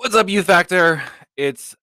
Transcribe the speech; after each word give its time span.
What's 0.00 0.14
up, 0.14 0.28
Youth 0.28 0.46
Factor? 0.46 1.02
It's 1.36 1.74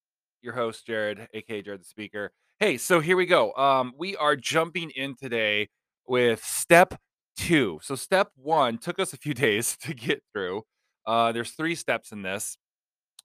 your 0.42 0.54
host, 0.54 0.88
Jared, 0.88 1.27
aka 1.33 1.62
Jared 1.62 1.82
the 1.82 1.85
Speaker. 1.85 2.32
Hey, 2.61 2.77
so 2.77 3.01
here 3.01 3.17
we 3.17 3.25
go. 3.25 3.53
Um, 3.56 3.92
we 3.98 4.16
are 4.16 4.38
jumping 4.38 4.90
in 4.92 5.17
today 5.17 5.67
with 6.08 6.42
step 6.42 6.93
two. 7.36 7.78
So, 7.83 7.96
step 7.96 8.30
one 8.38 8.78
took 8.78 9.00
us 9.00 9.12
a 9.12 9.18
few 9.18 9.34
days 9.48 9.75
to 9.82 9.93
get 9.93 10.23
through. 10.32 10.64
Uh, 11.05 11.34
there's 11.34 11.52
three 11.52 11.75
steps 11.75 12.14
in 12.14 12.21
this. 12.21 12.57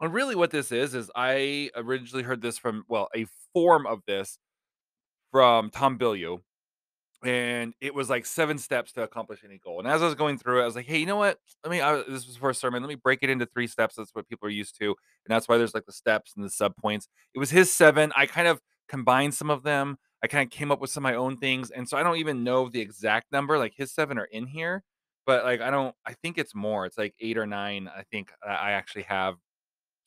And 0.00 0.12
really, 0.12 0.34
what 0.34 0.50
this 0.50 0.72
is, 0.72 0.92
is 0.96 1.08
I 1.14 1.70
originally 1.76 2.24
heard 2.24 2.42
this 2.42 2.58
from, 2.58 2.82
well, 2.88 3.08
a 3.14 3.26
form 3.54 3.86
of 3.86 4.00
this 4.08 4.38
from 5.30 5.70
Tom 5.70 6.00
Bilyeu 6.00 6.40
and 7.24 7.74
it 7.80 7.94
was 7.94 8.08
like 8.08 8.24
7 8.24 8.58
steps 8.58 8.92
to 8.92 9.02
accomplish 9.02 9.40
any 9.44 9.58
goal. 9.58 9.78
And 9.78 9.88
as 9.88 10.02
I 10.02 10.06
was 10.06 10.14
going 10.14 10.38
through 10.38 10.60
it, 10.60 10.62
I 10.62 10.66
was 10.66 10.76
like, 10.76 10.86
"Hey, 10.86 10.98
you 10.98 11.06
know 11.06 11.16
what? 11.16 11.38
Let 11.64 11.70
me 11.70 11.80
I 11.80 11.96
this 12.08 12.26
was 12.26 12.36
for 12.36 12.50
a 12.50 12.54
sermon. 12.54 12.82
Let 12.82 12.88
me 12.88 12.94
break 12.96 13.20
it 13.22 13.30
into 13.30 13.46
3 13.46 13.66
steps. 13.66 13.96
That's 13.96 14.14
what 14.14 14.28
people 14.28 14.46
are 14.48 14.50
used 14.50 14.78
to." 14.80 14.86
And 14.86 14.96
that's 15.28 15.48
why 15.48 15.58
there's 15.58 15.74
like 15.74 15.86
the 15.86 15.92
steps 15.92 16.34
and 16.36 16.44
the 16.44 16.48
subpoints. 16.48 17.08
It 17.34 17.38
was 17.38 17.50
his 17.50 17.72
7. 17.72 18.12
I 18.16 18.26
kind 18.26 18.48
of 18.48 18.60
combined 18.88 19.34
some 19.34 19.50
of 19.50 19.62
them. 19.62 19.98
I 20.22 20.26
kind 20.28 20.46
of 20.46 20.50
came 20.50 20.70
up 20.72 20.80
with 20.80 20.90
some 20.90 21.04
of 21.06 21.10
my 21.12 21.16
own 21.16 21.36
things. 21.36 21.70
And 21.70 21.88
so 21.88 21.96
I 21.96 22.02
don't 22.02 22.16
even 22.18 22.44
know 22.44 22.68
the 22.68 22.80
exact 22.80 23.32
number. 23.32 23.58
Like 23.58 23.74
his 23.76 23.92
7 23.92 24.18
are 24.18 24.24
in 24.24 24.46
here, 24.46 24.82
but 25.26 25.44
like 25.44 25.60
I 25.60 25.70
don't 25.70 25.94
I 26.06 26.14
think 26.14 26.38
it's 26.38 26.54
more. 26.54 26.86
It's 26.86 26.98
like 26.98 27.14
8 27.20 27.38
or 27.38 27.46
9 27.46 27.88
I 27.88 28.02
think 28.10 28.32
I 28.46 28.50
I 28.50 28.70
actually 28.72 29.02
have 29.04 29.36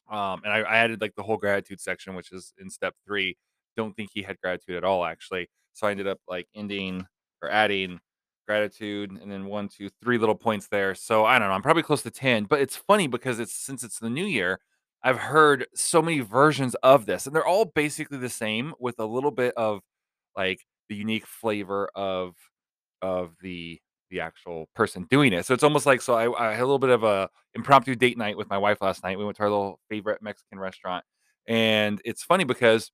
um, 0.09 0.41
and 0.43 0.53
I, 0.53 0.59
I 0.59 0.77
added 0.77 1.01
like 1.01 1.15
the 1.15 1.23
whole 1.23 1.37
gratitude 1.37 1.79
section, 1.81 2.15
which 2.15 2.31
is 2.31 2.53
in 2.59 2.69
step 2.69 2.95
three. 3.05 3.37
Don't 3.77 3.95
think 3.95 4.11
he 4.13 4.21
had 4.23 4.39
gratitude 4.41 4.75
at 4.75 4.83
all, 4.83 5.05
actually. 5.05 5.49
So 5.73 5.87
I 5.87 5.91
ended 5.91 6.07
up 6.07 6.19
like 6.27 6.47
ending 6.55 7.05
or 7.41 7.49
adding 7.49 7.99
gratitude 8.47 9.11
and 9.11 9.31
then 9.31 9.45
one, 9.45 9.69
two, 9.69 9.89
three 10.01 10.17
little 10.17 10.35
points 10.35 10.67
there. 10.67 10.95
So 10.95 11.25
I 11.25 11.39
don't 11.39 11.47
know. 11.47 11.53
I'm 11.53 11.61
probably 11.61 11.83
close 11.83 12.03
to 12.03 12.11
10, 12.11 12.45
but 12.45 12.59
it's 12.61 12.75
funny 12.75 13.07
because 13.07 13.39
it's 13.39 13.53
since 13.53 13.83
it's 13.83 13.99
the 13.99 14.09
new 14.09 14.25
year, 14.25 14.59
I've 15.03 15.17
heard 15.17 15.67
so 15.75 16.01
many 16.01 16.19
versions 16.19 16.75
of 16.75 17.05
this, 17.05 17.25
and 17.27 17.35
they're 17.35 17.45
all 17.45 17.65
basically 17.65 18.17
the 18.17 18.29
same 18.29 18.73
with 18.79 18.99
a 18.99 19.05
little 19.05 19.31
bit 19.31 19.53
of 19.57 19.81
like 20.37 20.61
the 20.89 20.95
unique 20.95 21.25
flavor 21.27 21.89
of 21.95 22.35
of 23.01 23.35
the 23.41 23.79
the 24.09 24.21
actual 24.21 24.69
person 24.75 25.05
doing 25.09 25.33
it. 25.33 25.45
So 25.45 25.53
it's 25.53 25.63
almost 25.63 25.85
like 25.85 26.01
so 26.01 26.13
I, 26.15 26.49
I 26.49 26.53
had 26.53 26.61
a 26.61 26.65
little 26.65 26.79
bit 26.79 26.91
of 26.91 27.03
a 27.03 27.29
impromptu 27.55 27.95
date 27.95 28.17
night 28.17 28.37
with 28.37 28.49
my 28.49 28.57
wife 28.57 28.77
last 28.81 29.03
night. 29.03 29.17
We 29.17 29.25
went 29.25 29.37
to 29.37 29.43
our 29.43 29.49
little 29.49 29.79
favorite 29.89 30.21
Mexican 30.21 30.59
restaurant. 30.59 31.03
And 31.47 32.01
it's 32.05 32.23
funny 32.23 32.43
because 32.45 32.91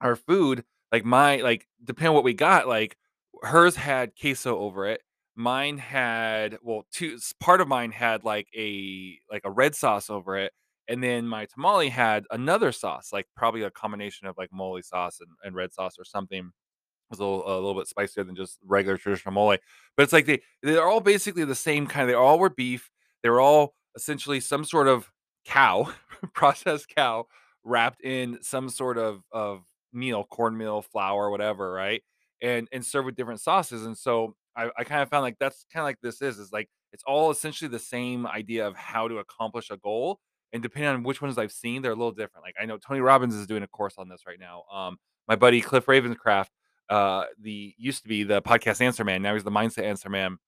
our 0.00 0.16
food, 0.16 0.64
like 0.92 1.04
my 1.04 1.36
like 1.36 1.66
depending 1.84 2.08
on 2.10 2.14
what 2.14 2.24
we 2.24 2.34
got, 2.34 2.68
like 2.68 2.96
hers 3.42 3.76
had 3.76 4.12
queso 4.20 4.58
over 4.58 4.86
it. 4.86 5.02
Mine 5.36 5.78
had 5.78 6.58
well, 6.62 6.86
two 6.92 7.18
part 7.40 7.60
of 7.60 7.68
mine 7.68 7.92
had 7.92 8.24
like 8.24 8.48
a 8.56 9.18
like 9.30 9.42
a 9.44 9.50
red 9.50 9.74
sauce 9.74 10.10
over 10.10 10.36
it. 10.36 10.52
And 10.88 11.02
then 11.04 11.28
my 11.28 11.46
tamale 11.46 11.90
had 11.90 12.24
another 12.30 12.72
sauce, 12.72 13.10
like 13.12 13.26
probably 13.36 13.62
a 13.62 13.70
combination 13.70 14.26
of 14.26 14.36
like 14.38 14.48
mole 14.52 14.80
sauce 14.82 15.20
and, 15.20 15.28
and 15.44 15.54
red 15.54 15.72
sauce 15.74 15.96
or 15.98 16.04
something 16.04 16.38
It 16.46 16.52
was 17.10 17.20
a 17.20 17.24
little 17.24 17.44
a 17.46 17.54
little 17.54 17.74
bit 17.74 17.88
spicier 17.88 18.24
than 18.24 18.36
just 18.36 18.58
regular 18.66 18.98
traditional 18.98 19.32
mole. 19.32 19.56
But 19.96 20.02
it's 20.02 20.12
like 20.12 20.26
they 20.26 20.42
they're 20.62 20.86
all 20.88 21.00
basically 21.00 21.44
the 21.44 21.54
same 21.54 21.86
kind. 21.86 22.08
They 22.08 22.14
all 22.14 22.38
were 22.38 22.50
beef. 22.50 22.90
They 23.22 23.30
were 23.30 23.40
all 23.40 23.74
essentially 23.96 24.40
some 24.40 24.64
sort 24.64 24.88
of 24.88 25.10
cow, 25.46 25.92
processed 26.34 26.94
cow, 26.94 27.26
wrapped 27.64 28.02
in 28.02 28.38
some 28.42 28.68
sort 28.68 28.98
of 28.98 29.22
of 29.32 29.62
meal, 29.92 30.24
cornmeal, 30.24 30.82
flour, 30.82 31.30
whatever, 31.30 31.72
right? 31.72 32.02
And 32.42 32.68
and 32.72 32.84
serve 32.84 33.04
with 33.04 33.16
different 33.16 33.40
sauces. 33.40 33.84
And 33.84 33.96
so 33.96 34.34
I, 34.56 34.70
I 34.76 34.84
kind 34.84 35.02
of 35.02 35.08
found 35.08 35.22
like 35.22 35.36
that's 35.38 35.64
kind 35.72 35.82
of 35.82 35.86
like 35.86 36.00
this 36.02 36.22
is 36.22 36.38
is 36.38 36.52
like 36.52 36.68
it's 36.92 37.04
all 37.06 37.30
essentially 37.30 37.68
the 37.68 37.78
same 37.78 38.26
idea 38.26 38.66
of 38.66 38.76
how 38.76 39.08
to 39.08 39.18
accomplish 39.18 39.70
a 39.70 39.76
goal. 39.76 40.20
And 40.52 40.62
depending 40.62 40.90
on 40.90 41.02
which 41.02 41.20
ones 41.20 41.36
I've 41.36 41.52
seen, 41.52 41.82
they're 41.82 41.92
a 41.92 41.96
little 41.96 42.12
different. 42.12 42.44
Like 42.44 42.54
I 42.60 42.64
know 42.64 42.78
Tony 42.78 43.00
Robbins 43.00 43.34
is 43.34 43.46
doing 43.46 43.62
a 43.62 43.68
course 43.68 43.94
on 43.98 44.08
this 44.08 44.22
right 44.26 44.40
now. 44.40 44.64
Um, 44.72 44.98
my 45.26 45.36
buddy 45.36 45.60
Cliff 45.60 45.86
Ravenscraft 45.86 46.48
uh, 46.88 47.24
the 47.40 47.74
used 47.76 48.02
to 48.02 48.08
be 48.08 48.24
the 48.24 48.42
podcast 48.42 48.80
Answer 48.80 49.04
Man. 49.04 49.22
Now 49.22 49.34
he's 49.34 49.44
the 49.44 49.50
Mindset 49.50 49.84
Answer 49.84 50.08
Man. 50.08 50.38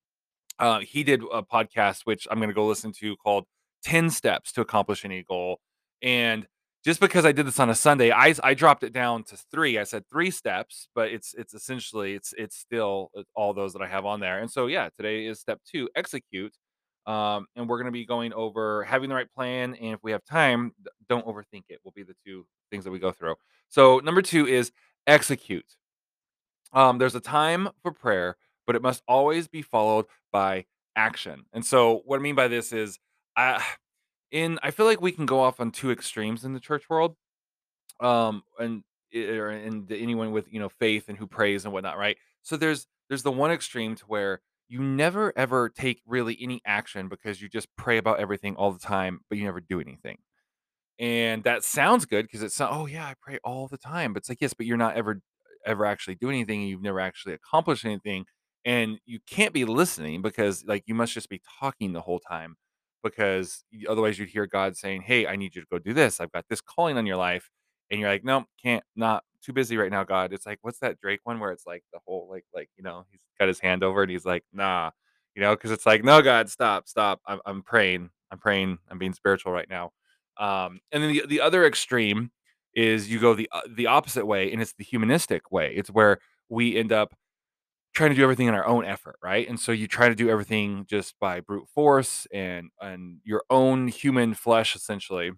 Uh, 0.59 0.81
he 0.81 1.03
did 1.03 1.23
a 1.33 1.43
podcast 1.43 2.03
which 2.05 2.27
I'm 2.31 2.39
going 2.39 2.49
to 2.49 2.55
go 2.55 2.67
listen 2.67 2.93
to 3.01 3.17
called 3.17 3.45
10 3.85 4.11
Steps 4.11 4.53
to 4.53 4.61
Accomplish 4.61 5.05
Any 5.05 5.23
Goal. 5.23 5.61
And 6.03 6.47
just 6.85 7.01
because 7.01 7.25
I 7.27 7.33
did 7.33 7.47
this 7.47 7.61
on 7.61 7.71
a 7.71 7.75
Sunday, 7.75 8.11
I 8.11 8.35
I 8.43 8.55
dropped 8.55 8.85
it 8.85 8.93
down 8.93 9.25
to 9.25 9.37
three. 9.51 9.79
I 9.79 9.85
said 9.85 10.05
three 10.11 10.31
steps, 10.31 10.89
but 10.95 11.11
it's 11.11 11.35
it's 11.35 11.55
essentially 11.55 12.15
it's 12.15 12.33
it's 12.39 12.57
still 12.57 13.11
uh, 13.17 13.23
all 13.35 13.53
those 13.53 13.73
that 13.75 13.83
I 13.83 13.89
have 13.89 14.07
on 14.07 14.21
there. 14.21 14.39
And 14.41 14.51
so 14.51 14.67
yeah, 14.67 14.89
today 14.97 15.27
is 15.27 15.41
step 15.41 15.61
two, 15.71 15.89
execute. 15.95 16.55
Um, 17.07 17.47
and 17.57 17.69
we're 17.69 17.79
going 17.79 17.87
to 17.87 17.93
be 17.93 18.05
going 18.05 18.33
over 18.35 18.85
having 18.85 19.09
the 19.09 19.15
right 19.15 19.31
plan, 19.35 19.75
and 19.75 19.95
if 19.95 20.01
we 20.03 20.13
have 20.13 20.25
time, 20.25 20.73
don't 21.09 21.27
overthink 21.27 21.65
it. 21.69 21.81
Will 21.85 21.93
be 21.93 22.03
the 22.03 22.15
two 22.25 22.47
things 22.71 22.85
that 22.85 22.91
we 22.91 22.99
go 22.99 23.11
through. 23.11 23.35
So 23.69 23.99
number 23.99 24.23
two 24.23 24.47
is 24.47 24.71
execute. 25.07 25.77
Um, 26.73 26.99
there's 26.99 27.15
a 27.15 27.21
time 27.21 27.69
for 27.83 27.93
prayer, 27.93 28.37
but 28.67 28.77
it 28.77 28.83
must 28.83 29.03
always 29.09 29.49
be 29.49 29.63
followed 29.63 30.07
by 30.31 30.67
action. 30.95 31.45
And 31.53 31.65
so 31.65 32.03
what 32.05 32.19
I 32.19 32.23
mean 32.23 32.35
by 32.35 32.49
this 32.49 32.73
is 32.73 32.99
I 33.37 33.63
in 34.31 34.59
I 34.63 34.71
feel 34.71 34.87
like 34.87 35.01
we 35.01 35.13
can 35.13 35.27
go 35.27 35.41
off 35.41 35.61
on 35.61 35.71
two 35.73 35.91
extremes 35.91 36.45
in 36.45 36.53
the 36.55 36.61
church 36.61 36.89
world. 36.91 37.17
Um 38.01 38.45
and 38.59 38.85
or 39.15 39.51
and 39.51 39.91
anyone 39.93 40.33
with, 40.33 40.53
you 40.53 40.61
know, 40.61 40.69
faith 40.71 41.09
and 41.09 41.19
who 41.19 41.27
prays 41.27 41.65
and 41.65 41.75
whatnot, 41.75 41.99
right? 41.99 42.17
So 42.43 42.57
there's 42.57 42.87
there's 43.09 43.23
the 43.25 43.33
one 43.33 43.51
extreme 43.53 43.97
to 43.97 44.05
where 44.07 44.41
you 44.69 44.83
never 44.83 45.33
ever 45.39 45.69
take 45.71 46.03
really 46.07 46.39
any 46.43 46.61
action 46.67 47.09
because 47.09 47.43
you 47.43 47.49
just 47.49 47.69
pray 47.77 47.99
about 47.99 48.21
everything 48.21 48.57
all 48.57 48.73
the 48.73 48.79
time, 48.81 49.21
but 49.29 49.39
you 49.39 49.45
never 49.45 49.61
do 49.61 49.81
anything. 49.81 50.19
And 50.99 51.45
that 51.45 51.65
sounds 51.65 52.05
good 52.05 52.25
because 52.27 52.43
it's 52.43 52.59
not, 52.61 52.73
"Oh, 52.73 52.87
yeah, 52.87 53.07
I 53.07 53.15
pray 53.21 53.39
all 53.45 53.69
the 53.69 53.79
time." 53.79 54.13
But 54.13 54.21
it's 54.21 54.29
like, 54.29 54.41
"Yes, 54.41 54.53
but 54.55 54.67
you're 54.67 54.77
not 54.77 54.97
ever 54.97 55.21
ever 55.67 55.85
actually 55.87 56.15
doing 56.17 56.37
anything, 56.37 56.63
you've 56.63 56.83
never 56.83 57.01
actually 57.01 57.35
accomplished 57.35 57.85
anything." 57.85 58.27
And 58.65 59.01
you 59.07 59.21
can't 59.27 59.55
be 59.55 59.65
listening 59.65 60.21
because, 60.23 60.65
like, 60.65 60.85
you 60.87 60.95
must 60.95 61.15
just 61.15 61.29
be 61.31 61.41
talking 61.61 61.93
the 61.93 62.03
whole 62.03 62.21
time 62.21 62.57
because 63.03 63.65
otherwise 63.89 64.19
you'd 64.19 64.29
hear 64.31 64.47
God 64.47 64.77
saying, 64.77 65.03
"Hey, 65.03 65.27
I 65.27 65.37
need 65.37 65.55
you 65.55 65.63
to 65.63 65.67
go 65.71 65.79
do 65.79 65.93
this. 65.95 66.21
I've 66.21 66.33
got 66.33 66.47
this 66.49 66.61
calling 66.61 66.99
on 66.99 67.07
your 67.07 67.17
life." 67.17 67.51
And 67.91 68.01
you're 68.01 68.09
like, 68.11 68.25
"Nope, 68.25 68.47
can't, 68.63 68.85
not 68.97 69.25
too 69.43 69.53
busy 69.53 69.77
right 69.77 69.91
now, 69.91 70.05
God." 70.05 70.33
It's 70.33 70.47
like, 70.47 70.59
what's 70.63 70.79
that 70.81 71.01
Drake 71.01 71.21
one 71.25 71.41
where 71.41 71.53
it's 71.53 71.67
like 71.67 71.85
the 71.93 72.01
whole 72.07 72.29
like 72.31 72.45
like, 72.55 72.71
you 72.77 72.85
know, 72.85 73.05
he's 73.11 73.21
got 73.39 73.49
his 73.49 73.61
hand 73.61 73.83
over 73.85 74.03
and 74.03 74.11
he's 74.11 74.27
like, 74.27 74.45
"Nah." 74.53 74.91
You 75.35 75.43
know, 75.43 75.55
because 75.55 75.71
it's 75.71 75.87
like, 75.87 76.05
"No, 76.05 76.23
God, 76.23 76.51
stop, 76.51 76.89
stop. 76.89 77.21
I'm 77.27 77.41
I'm 77.47 77.63
praying. 77.63 78.11
I'm 78.33 78.39
praying. 78.39 78.79
I'm 78.91 78.99
being 78.99 79.13
spiritual 79.15 79.53
right 79.53 79.69
now." 79.71 79.93
Um, 80.39 80.81
and 80.93 81.03
then 81.03 81.13
the 81.13 81.25
the 81.27 81.41
other 81.41 81.65
extreme 81.67 82.31
is 82.75 83.11
you 83.11 83.19
go 83.21 83.35
the 83.35 83.49
uh, 83.53 83.63
the 83.77 83.87
opposite 83.87 84.27
way, 84.27 84.53
and 84.53 84.61
it's 84.63 84.73
the 84.75 84.85
humanistic 84.85 85.51
way. 85.53 85.73
It's 85.75 85.91
where 85.91 86.19
we 86.49 86.77
end 86.77 86.93
up 86.93 87.15
trying 87.93 88.11
to 88.11 88.17
do 88.17 88.23
everything 88.23 88.47
in 88.47 88.55
our 88.55 88.67
own 88.67 88.85
effort, 88.85 89.17
right? 89.23 89.49
And 89.49 89.59
so 89.59 89.73
you 89.73 89.89
try 89.89 90.09
to 90.09 90.15
do 90.15 90.31
everything 90.31 90.87
just 90.89 91.19
by 91.21 91.41
brute 91.41 91.69
force 91.69 92.27
and 92.33 92.71
and 92.81 93.19
your 93.25 93.43
own 93.51 93.89
human 93.89 94.35
flesh, 94.35 94.77
essentially. 94.77 95.33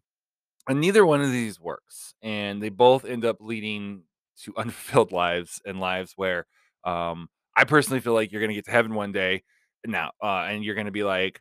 And 0.69 0.81
neither 0.81 1.05
one 1.07 1.21
of 1.23 1.33
these 1.33 1.59
works, 1.61 2.15
and 2.23 2.63
they 2.63 2.69
both 2.69 3.05
end 3.05 3.25
up 3.25 3.39
leading 3.41 4.05
to 4.45 4.55
unfulfilled 4.59 5.13
lives 5.13 5.61
and 5.67 5.81
lives 5.81 6.13
where 6.17 6.47
um, 6.85 7.29
I 7.57 7.65
personally 7.65 8.01
feel 8.01 8.15
like 8.15 8.33
you're 8.33 8.41
gonna 8.41 8.55
get 8.55 8.67
to 8.67 8.71
heaven 8.73 8.95
one 8.95 9.13
day 9.13 9.43
now, 9.87 10.13
uh, 10.23 10.47
and 10.49 10.65
you're 10.65 10.75
gonna 10.77 10.93
be 10.93 11.05
like, 11.05 11.41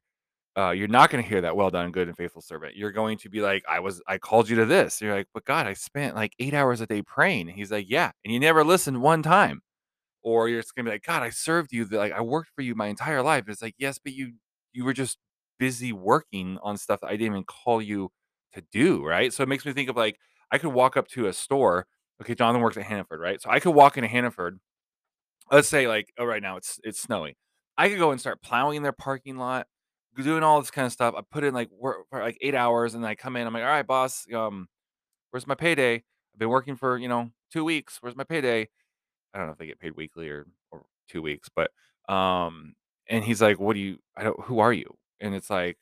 uh, 0.58 0.72
you're 0.72 0.88
not 0.88 1.10
going 1.10 1.24
to 1.24 1.30
hear 1.30 1.42
that 1.42 1.56
well 1.56 1.70
done 1.70 1.92
good 1.92 2.08
and 2.08 2.18
faithful 2.18 2.42
servant 2.42 2.76
you're 2.76 2.92
going 2.92 3.18
to 3.18 3.30
be 3.30 3.42
like 3.42 3.64
i 3.70 3.80
was 3.80 4.02
i 4.08 4.18
called 4.18 4.50
you 4.50 4.56
to 4.58 4.66
this 4.66 5.02
you're 5.02 5.16
like 5.16 5.28
but 5.34 5.46
god 5.46 5.66
i 5.66 5.74
spent 5.74 6.16
like 6.16 6.34
eight 6.40 6.54
hours 6.54 6.82
a 6.82 6.88
day 6.88 7.02
praying 7.02 7.48
and 7.48 7.58
he's 7.58 7.72
like 7.72 7.86
yeah 7.90 8.12
and 8.26 8.34
you 8.34 8.40
never 8.40 8.64
listened 8.64 9.02
one 9.02 9.24
time 9.24 9.62
or 10.24 10.50
you're 10.50 10.62
just 10.62 10.74
to 10.76 10.84
be 10.84 10.90
like 10.90 11.04
god 11.04 11.24
i 11.24 11.30
served 11.30 11.72
you 11.72 11.86
like 11.86 12.12
i 12.14 12.22
worked 12.22 12.52
for 12.56 12.62
you 12.62 12.76
my 12.76 12.88
entire 12.88 13.22
life. 13.24 13.46
It's 13.48 13.62
like 13.62 13.76
yes 13.78 14.00
but 14.00 14.14
you 14.14 14.34
you 14.74 14.86
were 14.86 14.94
just 14.94 15.18
busy 15.60 15.94
working 15.94 16.58
on 16.64 16.78
stuff 16.78 17.02
that 17.02 17.08
i 17.08 17.12
didn't 17.12 17.28
even 17.28 17.44
call 17.44 17.82
you 17.82 18.10
to 18.54 18.64
do 18.72 19.06
right? 19.06 19.32
So 19.34 19.44
it 19.44 19.50
makes 19.50 19.66
me 19.66 19.74
think 19.74 19.90
of 19.90 19.96
like 19.96 20.18
i 20.52 20.58
could 20.58 20.74
walk 20.74 20.98
up 20.98 21.08
to 21.10 21.28
a 21.28 21.34
store 21.34 21.88
okay 22.22 22.36
jonathan 22.36 22.62
works 22.62 22.78
at 22.78 22.84
hannaford 22.84 23.20
right? 23.20 23.42
So 23.42 23.50
i 23.50 23.60
could 23.60 23.72
walk 23.76 23.98
into 23.98 24.08
hannaford 24.10 24.60
let's 25.52 25.68
say 25.68 25.88
like 25.88 26.12
oh 26.18 26.26
right 26.26 26.42
now 26.42 26.58
it's 26.58 26.80
it's 26.84 27.02
snowy 27.02 27.38
i 27.78 27.90
could 27.90 28.00
go 28.00 28.12
and 28.12 28.20
start 28.20 28.42
plowing 28.42 28.84
their 28.84 28.92
parking 28.94 29.38
lot 29.38 29.68
doing 30.22 30.44
all 30.44 30.60
this 30.62 30.72
kind 30.72 30.86
of 30.86 30.92
stuff. 30.92 31.16
I 31.18 31.22
put 31.32 31.44
in 31.44 31.54
like 31.54 31.70
work 31.72 32.06
for 32.10 32.22
like 32.22 32.38
eight 32.42 32.56
hours 32.56 32.94
and 32.94 33.04
then 33.04 33.10
i 33.10 33.16
come 33.16 33.36
in 33.36 33.48
i'm 33.48 33.54
like 33.54 33.64
all 33.64 33.70
right 33.70 33.88
boss 33.88 34.26
um 34.34 34.68
where's 35.32 35.48
my 35.48 35.56
payday? 35.56 35.96
I've 35.96 36.40
been 36.40 36.50
working 36.50 36.76
for 36.76 36.98
you 36.98 37.08
know 37.08 37.30
two 37.52 37.64
weeks 37.64 37.98
where's 38.02 38.16
my 38.16 38.24
payday 38.24 38.70
i 39.34 39.38
don't 39.38 39.48
know 39.48 39.54
if 39.54 39.60
they 39.60 39.68
get 39.68 39.80
paid 39.80 39.96
weekly 39.96 40.30
or 40.30 40.48
or 40.72 40.84
two 41.10 41.22
weeks 41.22 41.50
but 41.56 41.72
um 42.14 42.74
and 43.10 43.24
he's 43.24 43.42
like 43.42 43.60
what 43.60 43.74
do 43.74 43.80
you 43.80 43.98
i 44.18 44.24
don't 44.24 44.40
who 44.46 44.60
are 44.60 44.74
you 44.74 44.96
and 45.20 45.36
it's 45.36 45.50
like 45.50 45.78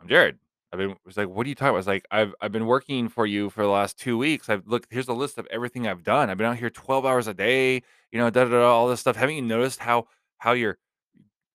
I'm 0.00 0.08
Jared. 0.08 0.38
I've 0.72 0.78
been 0.78 0.96
was 1.04 1.16
like, 1.16 1.28
"What 1.28 1.46
are 1.46 1.48
you 1.48 1.54
talking 1.54 1.68
about?" 1.68 1.74
I 1.76 1.78
was 1.78 1.86
like, 1.86 2.06
"I've 2.10 2.34
I've 2.40 2.52
been 2.52 2.66
working 2.66 3.08
for 3.08 3.26
you 3.26 3.50
for 3.50 3.62
the 3.62 3.68
last 3.68 3.98
2 3.98 4.16
weeks. 4.18 4.48
I've 4.48 4.66
look, 4.66 4.86
here's 4.90 5.08
a 5.08 5.12
list 5.12 5.38
of 5.38 5.46
everything 5.50 5.86
I've 5.86 6.02
done. 6.02 6.30
I've 6.30 6.38
been 6.38 6.46
out 6.46 6.56
here 6.58 6.70
12 6.70 7.04
hours 7.04 7.26
a 7.26 7.34
day, 7.34 7.82
you 8.10 8.18
know, 8.18 8.30
da 8.30 8.44
da 8.44 8.50
da, 8.50 8.62
all 8.70 8.88
this 8.88 9.00
stuff. 9.00 9.16
Haven't 9.16 9.36
you 9.36 9.42
noticed 9.42 9.80
how 9.80 10.06
how 10.38 10.52
your 10.52 10.78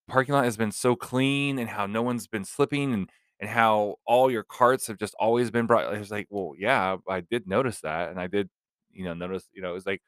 parking 0.10 0.36
lot 0.36 0.46
has 0.46 0.58
been 0.58 0.72
so 0.74 0.96
clean 0.96 1.60
and 1.60 1.70
how 1.70 1.88
no 1.88 2.02
one's 2.04 2.28
been 2.28 2.46
slipping 2.46 2.94
and 2.94 3.10
and 3.42 3.50
how 3.50 3.98
all 4.06 4.32
your 4.32 4.44
carts 4.44 4.88
have 4.88 4.98
just 5.00 5.16
always 5.20 5.52
been 5.52 5.68
brought 5.68 5.94
it 5.94 6.00
was 6.00 6.12
like, 6.12 6.28
"Well, 6.30 6.54
yeah, 6.58 6.98
I 7.10 7.22
did 7.22 7.48
notice 7.48 7.82
that, 7.82 8.10
and 8.12 8.20
I 8.20 8.28
did, 8.28 8.50
you 8.94 9.06
know, 9.06 9.14
notice" 9.16 9.48
you 9.54 9.62
know, 9.64 9.72
it 9.72 9.74
was 9.76 9.86
like 9.88 10.02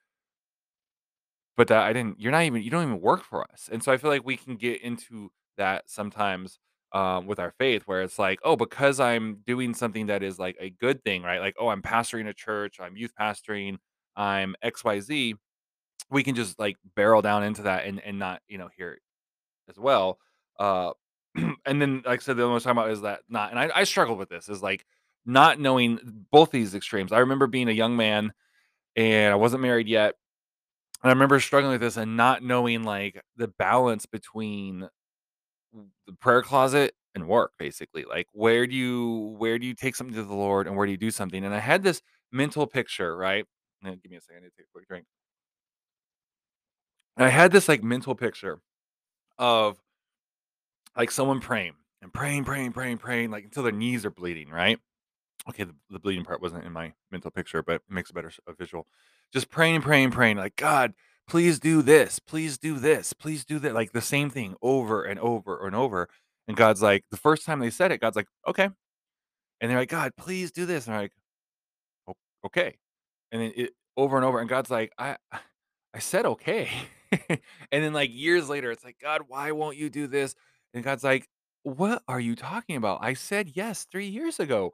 but 1.60 1.70
that 1.70 1.84
I 1.84 1.94
didn't 1.94 2.22
you're 2.22 2.32
not 2.34 2.44
even 2.46 2.64
you 2.64 2.72
don't 2.72 2.86
even 2.86 3.02
work 3.02 3.24
for 3.26 3.44
us, 3.52 3.70
and 3.72 3.84
so 3.84 3.92
I 3.94 3.98
feel 3.98 4.12
like 4.12 4.26
we 4.26 4.38
can 4.38 4.58
get 4.58 4.82
into 4.84 5.32
that 5.58 5.90
sometimes, 5.92 6.60
um, 6.94 7.28
with 7.28 7.40
our 7.40 7.52
faith 7.60 7.84
where 7.88 8.02
it's 8.04 8.20
like, 8.20 8.40
"Oh, 8.44 8.58
because 8.58 9.00
I'm 9.02 9.40
doing 9.48 9.74
something 9.76 10.08
that 10.08 10.24
is, 10.24 10.40
like, 10.40 10.58
a 10.62 10.72
good 10.72 11.04
thing," 11.04 11.24
right? 11.24 11.42
Like, 11.42 11.56
"Oh, 11.60 11.70
I'm 11.70 11.84
pastoring 11.84 12.30
a 12.30 12.34
church, 12.34 12.80
I'm 12.82 12.98
youth 12.98 13.14
pastoring, 13.20 13.80
I'm 14.18 14.56
XYZ," 14.64 15.36
we 16.12 16.24
can 16.24 16.36
just, 16.36 16.60
like, 16.60 16.78
barrel 16.96 17.22
down 17.24 17.44
into 17.44 17.64
that 17.64 17.86
and 17.88 18.02
and 18.04 18.20
not, 18.20 18.42
you 18.50 18.58
know, 18.60 18.70
hear 18.78 18.94
it 18.94 19.02
as 19.70 19.78
well, 19.80 20.20
uh, 20.60 20.92
and 21.66 21.82
then, 21.82 22.04
like 22.06 22.22
I 22.22 22.24
said, 22.24 22.38
the 22.38 22.44
only 22.44 22.62
time 22.62 22.78
about 22.78 22.92
is 22.92 23.02
that 23.02 23.22
not 23.30 23.52
and 23.52 23.60
I 23.60 23.72
I 23.76 24.14
with 24.14 24.30
this, 24.30 24.50
is, 24.50 24.62
like, 24.64 24.86
not 25.26 25.60
knowing 25.60 26.00
both 26.32 26.52
these 26.52 26.76
extremes. 26.76 27.12
I 27.12 27.20
remember 27.20 27.48
being 27.48 27.70
a 27.70 27.74
young 27.74 27.96
man, 27.98 28.34
and 28.96 29.34
I 29.34 29.38
wasn't 29.38 29.62
married 29.64 29.88
yet, 29.88 30.16
I 31.02 31.10
remember 31.10 31.40
struggling 31.40 31.72
with 31.74 31.82
this 31.82 31.98
and 31.98 32.18
not 32.18 32.44
knowing, 32.44 32.84
like, 32.84 33.22
the 33.38 33.48
balance 33.48 34.06
between 34.06 34.90
the 36.08 36.14
prayer 36.20 36.42
closet 36.42 36.94
and 37.16 37.28
work, 37.28 37.52
basically. 37.60 38.06
Like, 38.06 38.28
where 38.34 38.68
do 38.68 38.76
you 38.76 39.36
where 39.38 39.60
do 39.60 39.66
you 39.68 39.74
take 39.74 39.96
something 39.96 40.16
to 40.16 40.24
the 40.24 40.36
Lord 40.36 40.68
and 40.68 40.76
where 40.76 40.86
do 40.86 40.92
you 40.92 40.98
do 40.98 41.12
something? 41.12 41.44
And 41.46 41.54
I 41.54 41.60
had 41.60 41.84
this 41.84 42.02
mental 42.32 42.68
picture, 42.68 43.16
right? 43.16 43.46
Uh, 43.86 43.92
give 43.92 44.12
me 44.12 44.18
a 44.18 44.22
second, 44.22 44.44
to 44.44 44.50
take 44.50 44.66
a 44.68 44.72
quick 44.74 44.88
drink. 44.88 45.06
And 47.18 47.26
I 47.26 47.30
had 47.30 47.52
this, 47.52 47.68
like, 47.68 47.84
mental 47.84 48.16
picture 48.16 48.62
of, 49.38 49.80
like, 50.96 51.12
someone 51.12 51.40
praying 51.40 51.74
and 52.02 52.14
praying, 52.14 52.46
praying, 52.46 52.72
praying, 52.74 52.98
praying, 52.98 53.32
like, 53.32 53.44
until 53.46 53.64
their 53.64 53.72
knees 53.72 54.06
are 54.06 54.12
bleeding, 54.12 54.50
right? 54.50 54.80
Okay, 55.48 55.64
the 55.64 55.76
the 55.90 56.00
bleeding 56.00 56.26
part 56.26 56.42
wasn't 56.42 56.66
in 56.66 56.72
my 56.74 56.94
mental 57.12 57.32
picture, 57.32 57.64
but 57.64 57.76
it 57.76 57.82
makes 57.90 58.10
a 58.10 58.14
better 58.14 58.32
a 58.48 58.54
visual. 58.54 58.88
Just 59.34 59.50
praying, 59.50 59.82
praying, 59.82 60.12
praying, 60.12 60.38
like, 60.38 60.56
"God, 60.56 60.94
please 61.28 61.60
do 61.60 61.82
this, 61.82 62.20
please 62.20 62.58
do 62.58 62.78
this, 62.78 63.14
please 63.14 63.46
do 63.46 63.58
that," 63.60 63.74
like, 63.74 63.92
the 63.94 64.02
same 64.02 64.30
thing 64.30 64.56
over 64.62 65.04
and 65.04 65.20
over 65.20 65.66
and 65.66 65.76
over, 65.76 66.10
and 66.48 66.58
God's 66.58 66.82
like 66.82 67.06
the 67.10 67.18
first 67.18 67.46
time 67.46 67.60
they 67.60 67.70
said 67.70 67.92
it, 67.92 68.02
God's 68.02 68.16
like, 68.18 68.28
"Okay," 68.48 68.70
and 69.62 69.72
they're 69.72 69.80
like, 69.80 69.90
"God, 69.90 70.14
please 70.18 70.52
do 70.52 70.66
this," 70.68 70.88
and 70.88 70.94
they're 70.96 71.04
like, 71.04 71.14
"O 72.08 72.14
okay," 72.46 72.78
and 73.32 73.42
then 73.42 73.54
it 73.56 73.74
over 73.98 74.18
and 74.18 74.26
over, 74.26 74.40
and 74.40 74.50
God's 74.50 74.72
like, 74.72 74.94
"I 75.00 75.18
I 75.94 76.00
said 76.00 76.26
okay," 76.28 76.70
and 77.30 77.40
then, 77.84 77.94
like, 77.94 78.12
years 78.14 78.50
later, 78.50 78.72
it's 78.72 78.84
like, 78.86 79.00
"God, 79.02 79.24
why 79.28 79.52
won't 79.54 79.78
you 79.78 79.90
do 79.90 80.08
this?" 80.08 80.36
And 80.74 80.84
God's 80.84 81.04
like, 81.06 81.30
"What 81.64 82.04
are 82.10 82.20
you 82.22 82.36
talking 82.36 82.76
about? 82.78 83.00
I 83.04 83.14
said 83.16 83.52
yes 83.56 83.86
3 83.92 84.08
years 84.08 84.40
ago." 84.40 84.74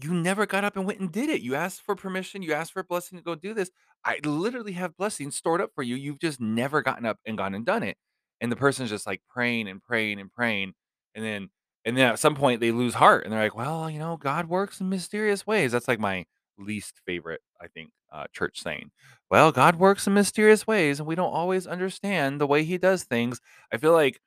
You 0.00 0.14
never 0.14 0.46
got 0.46 0.64
up 0.64 0.76
and 0.76 0.86
went 0.86 1.00
and 1.00 1.12
did 1.12 1.28
it. 1.28 1.42
You 1.42 1.54
asked 1.54 1.82
for 1.82 1.94
permission, 1.94 2.42
you 2.42 2.54
asked 2.54 2.72
for 2.72 2.80
a 2.80 2.84
blessing 2.84 3.18
to 3.18 3.24
go 3.24 3.34
do 3.34 3.52
this. 3.52 3.70
I 4.04 4.18
literally 4.24 4.72
have 4.72 4.96
blessings 4.96 5.36
stored 5.36 5.60
up 5.60 5.70
for 5.74 5.82
you. 5.82 5.96
You've 5.96 6.18
just 6.18 6.40
never 6.40 6.82
gotten 6.82 7.04
up 7.04 7.18
and 7.26 7.36
gone 7.36 7.54
and 7.54 7.66
done 7.66 7.82
it. 7.82 7.96
And 8.40 8.50
the 8.50 8.56
person's 8.56 8.90
just 8.90 9.06
like 9.06 9.20
praying 9.28 9.68
and 9.68 9.82
praying 9.82 10.18
and 10.18 10.32
praying. 10.32 10.72
And 11.14 11.24
then 11.24 11.50
and 11.84 11.96
then 11.96 12.08
at 12.08 12.18
some 12.18 12.34
point 12.34 12.60
they 12.60 12.70
lose 12.72 12.94
heart 12.94 13.24
and 13.24 13.32
they're 13.32 13.42
like, 13.42 13.56
well, 13.56 13.90
you 13.90 13.98
know, 13.98 14.16
God 14.16 14.48
works 14.48 14.80
in 14.80 14.88
mysterious 14.88 15.46
ways. 15.46 15.72
That's 15.72 15.88
like 15.88 16.00
my 16.00 16.24
least 16.58 17.00
favorite, 17.06 17.40
I 17.60 17.66
think, 17.68 17.90
uh, 18.12 18.24
church 18.32 18.62
saying. 18.62 18.90
Well, 19.30 19.52
God 19.52 19.76
works 19.76 20.06
in 20.06 20.14
mysterious 20.14 20.66
ways 20.66 21.00
and 21.00 21.06
we 21.08 21.14
don't 21.16 21.32
always 21.32 21.66
understand 21.66 22.40
the 22.40 22.46
way 22.46 22.64
he 22.64 22.78
does 22.78 23.04
things. 23.04 23.40
I 23.72 23.78
feel 23.78 23.92
like 23.92 24.20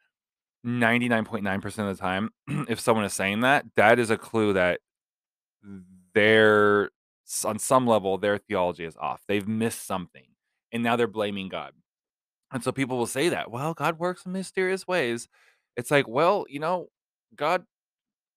99.9% 0.66 1.66
of 1.90 1.98
the 1.98 2.02
time, 2.02 2.30
if 2.68 2.80
someone 2.80 3.06
is 3.06 3.14
saying 3.14 3.42
that, 3.42 3.66
that 3.76 4.00
is 4.00 4.10
a 4.10 4.18
clue 4.18 4.54
that 4.54 4.80
their 6.14 6.92
on 7.44 7.60
some 7.60 7.88
level, 7.88 8.18
their 8.18 8.38
theology 8.38 8.86
is 8.86 8.96
off. 8.98 9.24
They've 9.28 9.48
missed 9.48 9.86
something, 9.86 10.26
and 10.72 10.84
now 10.84 10.96
they're 10.96 11.08
blaming 11.08 11.50
God. 11.50 11.74
And 12.52 12.64
so 12.64 12.72
people 12.72 12.98
will 12.98 13.08
say 13.08 13.30
that, 13.30 13.52
"Well, 13.52 13.74
God 13.76 14.00
works 14.00 14.26
in 14.26 14.32
mysterious 14.34 14.88
ways." 14.88 15.28
It's 15.78 15.92
like, 15.92 16.08
well, 16.08 16.46
you 16.50 16.60
know, 16.60 16.90
God 17.36 17.66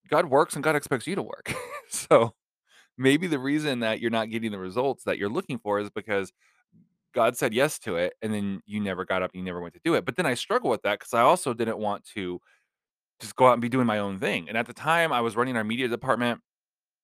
God 0.08 0.26
works 0.26 0.54
and 0.54 0.64
God 0.64 0.76
expects 0.76 1.06
you 1.06 1.14
to 1.16 1.22
work. 1.22 1.52
So, 1.90 2.34
maybe 2.98 3.26
the 3.28 3.38
reason 3.38 3.81
that 3.81 4.00
you're 4.00 4.10
not 4.10 4.31
getting 4.31 4.52
the 4.52 4.58
results 4.58 5.04
that 5.04 5.19
you're 5.19 5.28
looking 5.31 5.58
for 5.58 5.81
is 5.81 5.90
because 5.90 6.32
God 7.14 7.36
said 7.36 7.54
yes 7.54 7.78
to 7.81 7.96
it, 7.96 8.14
and 8.22 8.32
then 8.34 8.60
you 8.66 8.81
never 8.81 9.04
got 9.04 9.22
up, 9.22 9.32
you 9.34 9.42
never 9.42 9.60
went 9.60 9.74
to 9.74 9.81
do 9.84 9.94
it. 9.94 10.04
But 10.04 10.16
then 10.16 10.26
I 10.26 10.34
struggle 10.34 10.70
with 10.70 10.82
that 10.82 10.98
because 11.00 11.14
I 11.14 11.22
also 11.22 11.54
didn't 11.54 11.78
want 11.78 12.04
to 12.14 12.40
just 13.20 13.36
go 13.36 13.46
out 13.48 13.54
and 13.54 13.62
be 13.62 13.69
doing 13.69 13.86
my 13.86 13.98
own 13.98 14.19
thing. 14.19 14.48
And 14.48 14.58
at 14.58 14.66
the 14.66 14.72
time, 14.74 15.12
I 15.12 15.20
was 15.20 15.36
running 15.36 15.56
our 15.56 15.64
media 15.64 15.88
department 15.88 16.40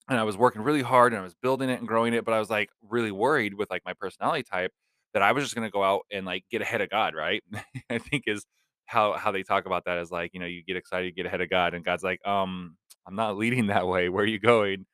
and 0.09 0.19
I 0.19 0.25
was 0.25 0.37
working 0.37 0.62
really 0.62 0.83
hard 0.83 1.12
and 1.12 1.21
I 1.21 1.25
was 1.25 1.35
building 1.35 1.71
it 1.71 1.79
and 1.79 1.89
growing 1.89 2.15
it, 2.15 2.25
but 2.25 2.35
I 2.35 2.39
was 2.39 2.51
like 2.51 2.71
really 2.89 3.11
worried 3.12 3.55
with 3.55 3.71
like 3.71 3.83
my 3.85 3.95
personality 3.95 4.43
type 4.43 4.73
that 5.15 5.23
I 5.23 5.33
was 5.33 5.45
just 5.45 5.55
gonna 5.55 5.71
go 5.71 5.83
out 5.83 6.03
and 6.12 6.27
like 6.27 6.45
get 6.51 6.62
ahead 6.62 6.81
of 6.81 6.91
God, 6.91 7.15
right? 7.15 7.43
I 7.91 7.99
think 7.99 8.25
is 8.27 8.45
how 8.87 9.15
how 9.15 9.33
they 9.33 9.43
talk 9.43 9.67
about 9.67 9.85
that 9.87 9.99
is 9.99 10.11
like, 10.11 10.33
you 10.35 10.41
know, 10.41 10.47
you 10.47 10.62
get 10.65 10.77
excited, 10.77 11.06
you 11.06 11.12
get 11.12 11.27
ahead 11.27 11.41
of 11.41 11.51
God, 11.51 11.75
and 11.75 11.85
God's 11.85 12.03
like, 12.05 12.27
um, 12.27 12.77
I'm 13.06 13.17
not 13.17 13.37
leading 13.37 13.67
that 13.69 13.87
way. 13.87 14.09
Where 14.09 14.25
are 14.25 14.29
you 14.29 14.39
going? 14.41 14.87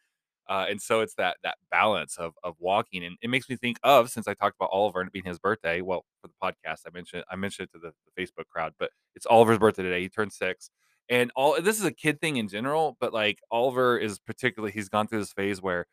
Uh, 0.48 0.66
and 0.68 0.82
so 0.82 1.00
it's 1.00 1.14
that 1.14 1.36
that 1.44 1.56
balance 1.70 2.16
of 2.18 2.34
of 2.44 2.56
walking, 2.58 3.04
and 3.04 3.16
it 3.22 3.30
makes 3.30 3.48
me 3.48 3.56
think 3.56 3.78
of 3.84 4.10
since 4.10 4.26
I 4.28 4.34
talked 4.34 4.56
about 4.60 4.70
Oliver 4.72 5.00
and 5.00 5.08
it 5.08 5.12
being 5.12 5.24
his 5.24 5.38
birthday. 5.38 5.80
Well, 5.80 6.04
for 6.22 6.28
the 6.28 6.34
podcast, 6.42 6.80
I 6.86 6.90
mentioned 6.92 7.24
I 7.30 7.36
mentioned 7.36 7.68
it 7.72 7.78
to 7.78 7.92
the 7.92 7.92
Facebook 8.20 8.48
crowd, 8.52 8.74
but 8.78 8.90
it's 9.14 9.26
Oliver's 9.26 9.58
birthday 9.58 9.84
today. 9.84 10.02
He 10.02 10.08
turned 10.08 10.32
six, 10.32 10.70
and 11.10 11.32
all 11.36 11.60
this 11.62 11.78
is 11.80 11.86
a 11.86 11.92
kid 11.92 12.20
thing 12.22 12.38
in 12.38 12.48
general, 12.48 12.96
but 13.00 13.14
like 13.14 13.40
Oliver 13.52 13.98
is 13.98 14.20
particularly 14.20 14.72
he's 14.72 14.90
gone 14.90 15.08
through 15.08 15.20
this 15.20 15.34
phase 15.34 15.62
where 15.62 15.86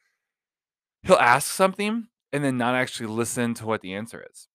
he'll 1.04 1.16
ask 1.18 1.48
something 1.52 2.08
and 2.34 2.44
then 2.44 2.58
not 2.58 2.76
actually 2.76 3.08
listen 3.08 3.54
to 3.56 3.66
what 3.66 3.82
the 3.82 3.94
answer 3.94 4.26
is. 4.32 4.48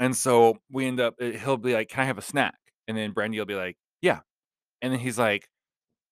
And 0.00 0.16
so 0.16 0.58
we 0.70 0.86
end 0.86 1.00
up 1.00 1.16
eh, 1.20 1.38
he'll 1.38 1.56
be 1.58 1.74
like, 1.74 1.88
"Can 1.90 2.02
I 2.02 2.06
have 2.06 2.18
a 2.18 2.22
snack?" 2.22 2.56
And 2.88 2.96
then 2.96 3.12
Brandy 3.12 3.38
will 3.38 3.46
be 3.46 3.54
like, 3.56 3.76
"Yeah." 4.02 4.20
And 4.82 4.92
then 4.92 5.00
he's 5.00 5.18
like 5.18 5.48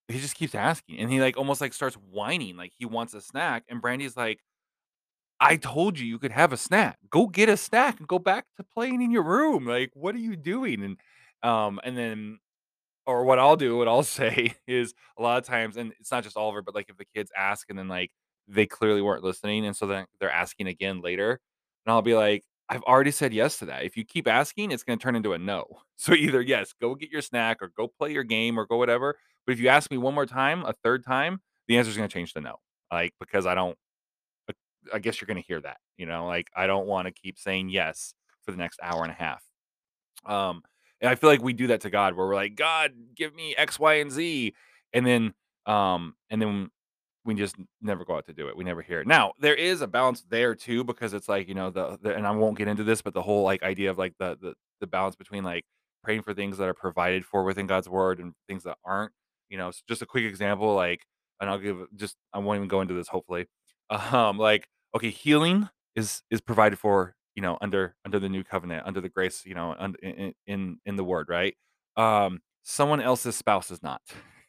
he 0.09 0.21
just 0.21 0.37
keeps 0.37 0.55
asking 0.55 0.99
and 1.01 1.11
he 1.13 1.21
like 1.21 1.37
almost 1.39 1.61
like 1.63 1.73
starts 1.75 1.97
whining 1.97 2.57
like 2.57 2.73
he 2.79 2.87
wants 2.87 3.15
a 3.15 3.21
snack 3.23 3.65
and 3.69 3.83
Brandy's 3.83 4.17
like, 4.17 4.41
"I 5.41 5.57
told 5.57 5.99
you 5.99 6.07
you 6.07 6.19
could 6.19 6.33
have 6.33 6.53
a 6.53 6.57
snack. 6.57 6.99
Go 7.11 7.27
get 7.27 7.49
a 7.49 7.57
snack 7.57 7.99
and 7.99 8.09
go 8.09 8.19
back 8.19 8.47
to 8.57 8.65
playing 8.65 9.03
in 9.03 9.11
your 9.11 9.23
room. 9.23 9.67
Like, 9.67 9.91
what 9.95 10.15
are 10.15 10.19
you 10.19 10.37
doing?" 10.37 10.83
And 10.83 10.99
um 11.43 11.81
and 11.85 11.97
then 11.97 12.39
or 13.09 13.25
what 13.25 13.39
I'll 13.39 13.57
do, 13.57 13.79
what 13.79 13.89
I'll 13.89 14.03
say 14.05 14.55
is 14.69 14.95
a 15.19 15.23
lot 15.23 15.39
of 15.39 15.45
times, 15.45 15.77
and 15.77 15.93
it's 15.99 16.13
not 16.13 16.23
just 16.23 16.37
Oliver, 16.37 16.63
but 16.63 16.75
like 16.75 16.91
if 16.91 16.97
the 16.97 17.07
kids 17.07 17.33
ask 17.37 17.69
and 17.71 17.79
then 17.79 17.89
like 17.89 18.13
they 18.47 18.67
clearly 18.67 19.03
weren't 19.03 19.25
listening, 19.25 19.67
and 19.67 19.75
so 19.75 19.87
then 19.87 20.07
they're 20.21 20.31
asking 20.31 20.69
again 20.69 21.01
later, 21.01 21.41
and 21.85 21.93
I'll 21.93 22.03
be 22.03 22.15
like, 22.15 22.45
I've 22.69 22.83
already 22.83 23.11
said 23.11 23.33
yes 23.33 23.59
to 23.61 23.65
that. 23.67 23.85
If 23.85 23.97
you 23.97 24.05
keep 24.05 24.29
asking, 24.29 24.73
it's 24.73 24.83
going 24.83 24.99
to 24.99 25.03
turn 25.03 25.17
into 25.17 25.33
a 25.33 25.39
no. 25.39 25.65
So 26.01 26.15
either 26.15 26.41
yes, 26.41 26.73
go 26.81 26.95
get 26.95 27.11
your 27.11 27.23
snack 27.23 27.61
or 27.61 27.73
go 27.77 27.89
play 27.89 28.13
your 28.13 28.23
game 28.23 28.57
or 28.57 28.67
go 28.67 28.77
whatever. 28.77 29.19
But 29.45 29.55
if 29.55 29.59
you 29.59 29.67
ask 29.67 29.91
me 29.91 29.99
one 29.99 30.15
more 30.15 30.27
time, 30.27 30.65
a 30.65 30.73
third 30.85 31.05
time, 31.05 31.41
the 31.67 31.77
answer 31.77 31.91
is 31.91 31.97
going 31.97 32.09
to 32.09 32.13
change 32.13 32.35
to 32.35 32.41
no. 32.41 32.55
Like 32.93 33.15
because 33.19 33.47
I 33.47 33.57
don't. 33.57 33.77
I 34.95 35.01
guess 35.01 35.21
you're 35.21 35.27
going 35.27 35.43
to 35.43 35.47
hear 35.47 35.61
that. 35.61 35.79
You 35.97 36.07
know, 36.07 36.27
like 36.27 36.47
I 36.55 36.69
don't 36.69 36.87
want 36.87 37.07
to 37.09 37.13
keep 37.13 37.37
saying 37.37 37.71
yes 37.71 38.15
for 38.43 38.53
the 38.53 38.59
next 38.59 38.79
hour 38.81 39.03
and 39.03 39.11
a 39.11 39.15
half. 39.15 39.43
Um, 40.25 40.63
and 41.01 41.11
I 41.11 41.15
feel 41.15 41.31
like 41.31 41.43
we 41.43 41.53
do 41.53 41.69
that 41.69 41.81
to 41.83 41.91
God 41.91 42.15
where 42.15 42.27
we're 42.27 42.35
like, 42.35 42.57
"God, 42.57 42.93
give 43.17 43.35
me 43.35 43.55
X, 43.57 43.79
Y, 43.79 43.95
and 43.95 44.11
Z." 44.11 44.55
And 44.93 45.07
then 45.07 45.35
um 45.67 46.15
and 46.31 46.41
then 46.41 46.71
we 47.25 47.35
just 47.35 47.57
never 47.83 48.05
go 48.05 48.17
out 48.17 48.27
to 48.27 48.33
do 48.33 48.49
it. 48.49 48.57
We 48.57 48.65
never 48.65 48.83
hear 48.83 49.01
it. 49.01 49.07
Now, 49.07 49.33
there 49.41 49.55
is 49.55 49.83
a 49.83 49.87
balance 49.87 50.23
there 50.31 50.55
too 50.55 50.85
because 50.85 51.13
it's 51.13 51.29
like, 51.29 51.49
you 51.49 51.55
know, 51.55 51.71
the, 51.71 51.99
the 52.03 52.15
and 52.15 52.27
I 52.27 52.31
won't 52.33 52.57
get 52.59 52.69
into 52.69 52.85
this, 52.85 53.03
but 53.03 53.15
the 53.15 53.23
whole 53.23 53.43
like 53.45 53.63
idea 53.63 53.91
of 53.91 53.99
like 53.99 54.15
the 54.19 54.39
the 54.41 54.55
the 54.81 54.87
balance 54.87 55.17
between 55.17 55.45
like 55.45 55.65
praying 56.05 56.23
for 56.23 56.33
things 56.35 56.59
that 56.59 56.69
are 56.69 56.75
provided 56.75 57.25
for 57.25 57.45
within 57.45 57.67
God's 57.67 57.89
word 57.89 58.21
and 58.21 58.33
things 58.49 58.65
that 58.65 58.79
aren't. 58.85 59.13
You 59.51 59.59
know, 59.59 59.69
s 59.69 59.83
just 59.89 60.03
a 60.03 60.07
quick 60.07 60.25
example, 60.25 60.75
like 60.75 61.03
and 61.41 61.51
I'll 61.51 61.59
give 61.59 61.79
just 61.97 62.17
I 62.33 62.39
won't 62.39 62.57
even 62.59 62.69
go 62.69 62.81
into 62.81 62.95
this 62.95 63.09
hopefully. 63.09 63.47
Um, 63.91 64.37
like, 64.39 64.69
okay, 64.95 65.09
healing 65.11 65.69
is 65.97 66.23
is 66.31 66.43
provided 66.43 66.79
for, 66.79 67.15
you 67.39 67.43
know, 67.43 67.57
under 67.61 67.95
under 68.05 68.19
the 68.19 68.29
new 68.29 68.45
covenant, 68.45 68.87
under 68.87 69.01
the 69.01 69.09
grace, 69.09 69.45
you 69.47 69.55
know, 69.55 69.75
un 69.79 69.95
in 70.03 70.35
in 70.49 70.79
in 70.85 70.97
the 70.97 71.05
word, 71.05 71.29
right? 71.29 71.55
Um, 71.97 72.41
someone 72.65 73.01
else's 73.01 73.37
spouse 73.37 73.71
is 73.71 73.83
not. 73.83 74.03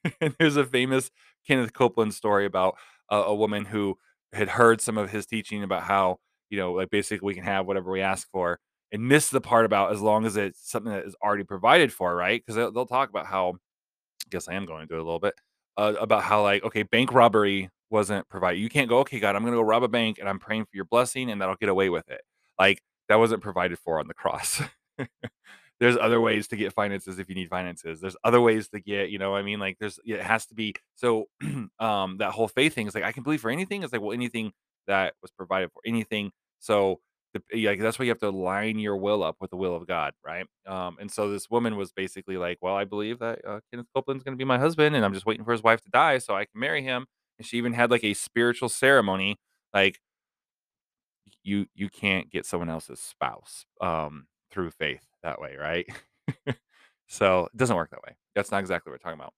And 0.21 0.33
there's 0.39 0.55
a 0.55 0.65
famous 0.65 1.11
Kenneth 1.45 1.73
Copeland 1.73 2.13
story 2.13 2.45
about 2.45 2.75
a, 3.11 3.17
a 3.17 3.35
woman 3.35 3.65
who 3.65 3.97
had 4.33 4.47
heard 4.47 4.79
some 4.81 4.97
of 4.97 5.09
his 5.11 5.25
teaching 5.25 5.61
about 5.63 5.83
how, 5.83 6.19
you 6.49 6.57
know, 6.57 6.71
like 6.71 6.89
basically 6.89 7.25
we 7.25 7.33
can 7.35 7.43
have 7.43 7.65
whatever 7.67 7.91
we 7.91 8.01
ask 8.01 8.25
for 8.31 8.59
and 8.93 9.07
missed 9.09 9.31
the 9.31 9.41
part 9.41 9.65
about 9.65 9.91
as 9.91 10.01
long 10.01 10.25
as 10.25 10.37
it's 10.37 10.71
something 10.71 10.91
that 10.93 11.05
is 11.05 11.15
already 11.23 11.43
provided 11.43 11.91
for, 11.91 12.15
right? 12.15 12.41
Because 12.41 12.55
they'll, 12.55 12.71
they'll 12.71 12.85
talk 12.85 13.09
about 13.09 13.25
how, 13.27 13.55
I 14.25 14.29
guess 14.31 14.47
I 14.47 14.55
am 14.55 14.65
going 14.65 14.87
to 14.89 14.95
a 14.95 14.97
little 14.97 15.19
bit, 15.19 15.35
uh, 15.77 15.93
about 15.99 16.23
how, 16.23 16.43
like, 16.43 16.63
okay, 16.63 16.83
bank 16.83 17.13
robbery 17.13 17.69
wasn't 17.89 18.27
provided. 18.29 18.59
You 18.59 18.69
can't 18.69 18.89
go, 18.89 18.99
okay, 18.99 19.19
God, 19.19 19.35
I'm 19.35 19.43
going 19.43 19.53
to 19.53 19.59
go 19.59 19.63
rob 19.63 19.83
a 19.83 19.87
bank 19.89 20.19
and 20.19 20.29
I'm 20.29 20.39
praying 20.39 20.65
for 20.65 20.75
your 20.75 20.85
blessing 20.85 21.31
and 21.31 21.41
that 21.41 21.49
I'll 21.49 21.55
get 21.57 21.69
away 21.69 21.89
with 21.89 22.09
it. 22.09 22.21
Like, 22.59 22.81
that 23.09 23.15
wasn't 23.17 23.41
provided 23.41 23.79
for 23.79 23.99
on 23.99 24.07
the 24.07 24.13
cross. 24.13 24.61
there's 25.79 25.97
other 25.97 26.19
ways 26.19 26.47
to 26.49 26.55
get 26.55 26.73
finances 26.73 27.19
if 27.19 27.29
you 27.29 27.35
need 27.35 27.49
finances. 27.49 28.01
There's 28.01 28.15
other 28.23 28.41
ways 28.41 28.67
to 28.69 28.79
get, 28.79 29.09
you 29.09 29.17
know 29.17 29.35
I 29.35 29.41
mean? 29.41 29.59
Like 29.59 29.77
there's 29.79 29.99
it 30.05 30.21
has 30.21 30.45
to 30.47 30.55
be 30.55 30.75
so 30.95 31.27
um 31.79 32.17
that 32.17 32.31
whole 32.31 32.47
faith 32.47 32.73
thing 32.75 32.87
is 32.87 32.95
like 32.95 33.03
I 33.03 33.11
can 33.11 33.23
believe 33.23 33.41
for 33.41 33.49
anything. 33.49 33.83
It's 33.83 33.93
like 33.93 34.01
well 34.01 34.11
anything 34.11 34.51
that 34.87 35.13
was 35.21 35.31
provided 35.31 35.71
for 35.71 35.81
anything. 35.85 36.31
So 36.59 36.99
the, 37.33 37.41
yeah, 37.53 37.69
like 37.71 37.79
that's 37.79 37.99
why 37.99 38.05
you 38.05 38.11
have 38.11 38.19
to 38.19 38.29
line 38.31 38.79
your 38.79 38.97
will 38.97 39.23
up 39.23 39.37
with 39.39 39.51
the 39.51 39.55
will 39.57 39.75
of 39.75 39.87
God, 39.87 40.13
right? 40.25 40.45
Um, 40.65 40.97
and 40.99 41.11
so 41.11 41.31
this 41.31 41.49
woman 41.49 41.77
was 41.77 41.91
basically 41.91 42.37
like, 42.37 42.57
"Well, 42.61 42.75
I 42.75 42.85
believe 42.85 43.19
that 43.19 43.39
uh, 43.47 43.59
Kenneth 43.71 43.85
Copeland's 43.95 44.23
going 44.23 44.33
to 44.33 44.37
be 44.37 44.45
my 44.45 44.57
husband, 44.57 44.95
and 44.95 45.05
I'm 45.05 45.13
just 45.13 45.27
waiting 45.27 45.45
for 45.45 45.51
his 45.51 45.61
wife 45.63 45.81
to 45.81 45.89
die 45.91 46.17
so 46.17 46.35
I 46.35 46.45
can 46.45 46.59
marry 46.59 46.81
him." 46.83 47.05
And 47.37 47.45
she 47.47 47.57
even 47.57 47.73
had 47.73 47.91
like 47.91 48.03
a 48.03 48.15
spiritual 48.15 48.67
ceremony, 48.67 49.37
like 49.73 49.99
you 51.43 51.65
you 51.73 51.89
can't 51.89 52.29
get 52.29 52.45
someone 52.45 52.69
else's 52.69 52.99
spouse 52.99 53.65
um 53.81 54.27
through 54.51 54.71
faith 54.71 55.05
that 55.23 55.39
way, 55.39 55.55
right? 55.57 55.87
so 57.07 57.45
it 57.45 57.57
doesn't 57.57 57.75
work 57.75 57.91
that 57.91 58.01
way. 58.05 58.15
That's 58.35 58.51
not 58.51 58.59
exactly 58.59 58.91
what 58.91 58.99
we're 58.99 59.11
talking 59.11 59.21
about. 59.21 59.33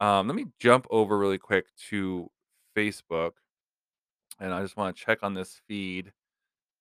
Um, 0.00 0.26
let 0.28 0.36
me 0.36 0.46
jump 0.60 0.86
over 0.90 1.18
really 1.18 1.38
quick 1.38 1.66
to 1.90 2.30
Facebook, 2.76 3.32
and 4.40 4.52
I 4.52 4.62
just 4.62 4.76
want 4.76 4.96
to 4.96 5.04
check 5.04 5.18
on 5.22 5.34
this 5.34 5.60
feed, 5.66 6.12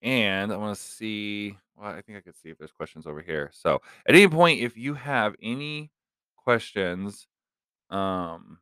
and 0.02 0.52
I 0.52 0.58
want 0.58 0.78
to 0.78 0.82
see. 0.84 1.58
Well, 1.76 1.90
I 1.92 2.02
think 2.02 2.18
I 2.18 2.22
could 2.22 2.36
see 2.36 2.50
if 2.50 2.58
there's 2.58 2.72
questions 2.72 3.06
over 3.06 3.22
here. 3.22 3.52
So 3.54 3.82
at 4.08 4.16
any 4.16 4.28
point, 4.28 4.62
if 4.62 4.78
you 4.78 4.96
have 4.96 5.36
any 5.42 5.92
questions, 6.38 7.28
um, 7.92 8.60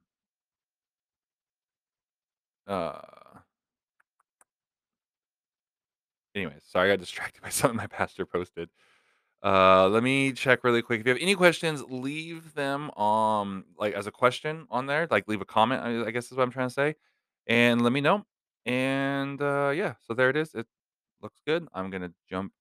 uh, 2.67 2.99
anyways, 6.35 6.63
sorry, 6.67 6.89
I 6.89 6.93
got 6.93 6.99
distracted 6.99 7.41
by 7.43 7.49
something 7.49 7.77
my 7.77 7.87
pastor 7.87 8.25
posted. 8.25 8.69
Uh, 9.43 9.87
let 9.89 10.01
me 10.01 10.31
check 10.31 10.63
really 10.63 10.81
quick. 10.81 10.99
If 10.99 11.05
you 11.05 11.13
have 11.13 11.21
any 11.21 11.35
questions, 11.35 11.83
leave 11.87 12.53
them 12.55 12.89
um 12.91 13.65
like 13.77 13.93
as 13.93 14.07
a 14.07 14.11
question 14.11 14.65
on 14.71 14.87
there. 14.87 15.07
Like 15.09 15.27
leave 15.27 15.41
a 15.41 15.45
comment. 15.45 15.83
I, 15.83 16.11
guess 16.11 16.31
is 16.31 16.37
what 16.37 16.43
I'm 16.43 16.51
trying 16.51 16.69
to 16.69 16.73
say, 16.73 16.95
and 17.45 17.83
let 17.83 17.93
me 17.93 18.01
know. 18.01 18.25
And 18.65 19.39
uh, 19.41 19.71
yeah, 19.75 19.93
so 20.07 20.15
there 20.15 20.29
it 20.29 20.35
is. 20.35 20.55
It 20.55 20.65
looks 21.21 21.39
good. 21.45 21.67
I'm 21.73 21.91
gonna 21.91 22.11
jump 22.27 22.53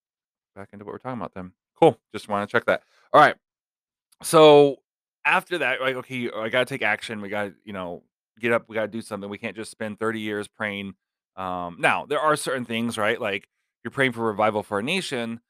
back 0.55 0.69
into 0.73 0.85
what 0.85 0.93
we're 0.93 0.99
talking 0.99 1.19
about 1.19 1.33
then. 1.33 1.53
Cool. 1.79 1.99
Just 2.13 2.29
want 2.29 2.49
to 2.49 2.53
check 2.53 2.67
that. 2.67 2.83
All 3.13 3.21
right. 3.21 3.37
So 4.23 4.77
after 5.25 5.59
that, 5.59 5.81
like 5.81 5.97
okay, 5.97 6.31
I 6.31 6.51
gotta 6.51 6.67
take 6.67 6.83
action. 6.83 7.23
We 7.23 7.31
gotta 7.31 7.55
you 7.65 7.73
know 7.73 8.03
get 8.39 8.53
up. 8.53 8.69
We 8.69 8.75
gotta 8.75 8.89
do 8.89 9.01
something. 9.01 9.31
We 9.31 9.39
can't 9.39 9.57
just 9.57 9.71
spend 9.71 9.99
30 9.99 10.21
years 10.21 10.49
praying. 10.49 10.95
Um, 11.37 11.77
now 11.79 12.05
there 12.05 12.21
are 12.21 12.37
certain 12.37 12.67
things, 12.67 12.99
right? 12.99 13.19
Like 13.19 13.49
you're 13.85 13.91
praying 13.91 14.13
for 14.13 14.25
revival 14.25 14.63
for 14.63 14.79
a 14.79 14.83
nation 14.83 15.41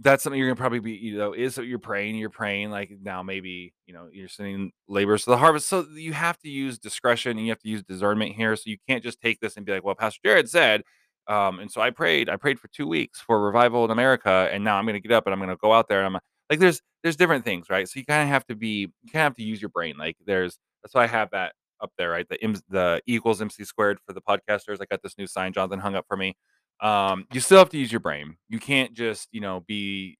that's 0.00 0.22
something 0.22 0.38
you're 0.38 0.48
gonna 0.48 0.56
probably 0.56 0.80
be, 0.80 0.92
you 0.92 1.16
know, 1.16 1.32
is 1.32 1.54
that 1.54 1.66
you're 1.66 1.78
praying, 1.78 2.16
you're 2.16 2.30
praying 2.30 2.70
like 2.70 2.90
now 3.02 3.22
maybe, 3.22 3.72
you 3.86 3.94
know, 3.94 4.08
you're 4.12 4.28
sending 4.28 4.72
laborers 4.88 5.24
to 5.24 5.30
the 5.30 5.36
harvest. 5.36 5.68
So 5.68 5.86
you 5.94 6.12
have 6.12 6.38
to 6.40 6.48
use 6.48 6.78
discretion 6.78 7.32
and 7.32 7.46
you 7.46 7.52
have 7.52 7.60
to 7.60 7.68
use 7.68 7.82
discernment 7.82 8.34
here. 8.34 8.56
So 8.56 8.64
you 8.66 8.76
can't 8.88 9.02
just 9.02 9.20
take 9.20 9.40
this 9.40 9.56
and 9.56 9.64
be 9.64 9.72
like, 9.72 9.84
well, 9.84 9.94
Pastor 9.94 10.20
Jared 10.24 10.48
said, 10.48 10.82
um, 11.28 11.58
and 11.60 11.70
so 11.70 11.80
I 11.80 11.90
prayed, 11.90 12.28
I 12.28 12.36
prayed 12.36 12.58
for 12.58 12.68
two 12.68 12.86
weeks 12.86 13.20
for 13.20 13.40
revival 13.42 13.84
in 13.84 13.90
America, 13.90 14.48
and 14.52 14.64
now 14.64 14.76
I'm 14.76 14.86
gonna 14.86 15.00
get 15.00 15.12
up 15.12 15.26
and 15.26 15.32
I'm 15.34 15.40
gonna 15.40 15.56
go 15.56 15.72
out 15.72 15.88
there 15.88 15.98
and 16.04 16.14
I'm 16.16 16.20
like 16.50 16.58
there's 16.58 16.80
there's 17.02 17.16
different 17.16 17.44
things, 17.44 17.70
right? 17.70 17.88
So 17.88 17.98
you 17.98 18.06
kind 18.06 18.22
of 18.22 18.28
have 18.28 18.46
to 18.46 18.56
be 18.56 18.92
you 19.02 19.10
kind 19.12 19.22
of 19.22 19.30
have 19.30 19.36
to 19.36 19.44
use 19.44 19.60
your 19.62 19.70
brain. 19.70 19.96
Like 19.98 20.16
there's 20.26 20.58
that's 20.82 20.94
why 20.94 21.04
I 21.04 21.06
have 21.06 21.30
that 21.30 21.54
up 21.80 21.92
there, 21.98 22.10
right? 22.10 22.26
The 22.28 22.38
the 22.68 23.00
equals 23.06 23.40
MC 23.40 23.64
squared 23.64 23.98
for 24.06 24.12
the 24.12 24.20
podcasters. 24.22 24.78
I 24.80 24.86
got 24.90 25.02
this 25.02 25.16
new 25.18 25.26
sign 25.26 25.52
Jonathan 25.52 25.80
hung 25.80 25.94
up 25.94 26.04
for 26.08 26.16
me 26.16 26.34
um, 26.80 27.26
you 27.32 27.40
still 27.40 27.58
have 27.58 27.70
to 27.70 27.78
use 27.78 27.92
your 27.92 28.00
brain. 28.00 28.36
You 28.48 28.58
can't 28.58 28.94
just, 28.94 29.28
you 29.32 29.40
know, 29.40 29.60
be 29.66 30.18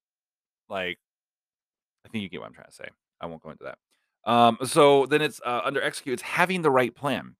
like 0.69 0.99
I 2.05 2.09
think 2.09 2.23
you 2.23 2.29
get 2.29 2.41
what 2.41 2.47
I'm 2.47 2.55
trying 2.55 2.69
to 2.69 2.75
say. 2.75 2.89
I 3.21 3.27
won't 3.27 3.43
go 3.43 3.51
into 3.51 3.65
that. 3.65 3.79
Um, 4.31 4.59
so 4.65 5.07
then 5.07 5.23
it's 5.23 5.41
uh, 5.45 5.61
under 5.65 5.83
execute, 5.83 6.15
it's 6.15 6.23
having 6.23 6.63
the 6.63 6.71
right 6.71 6.95
plan. 6.95 7.37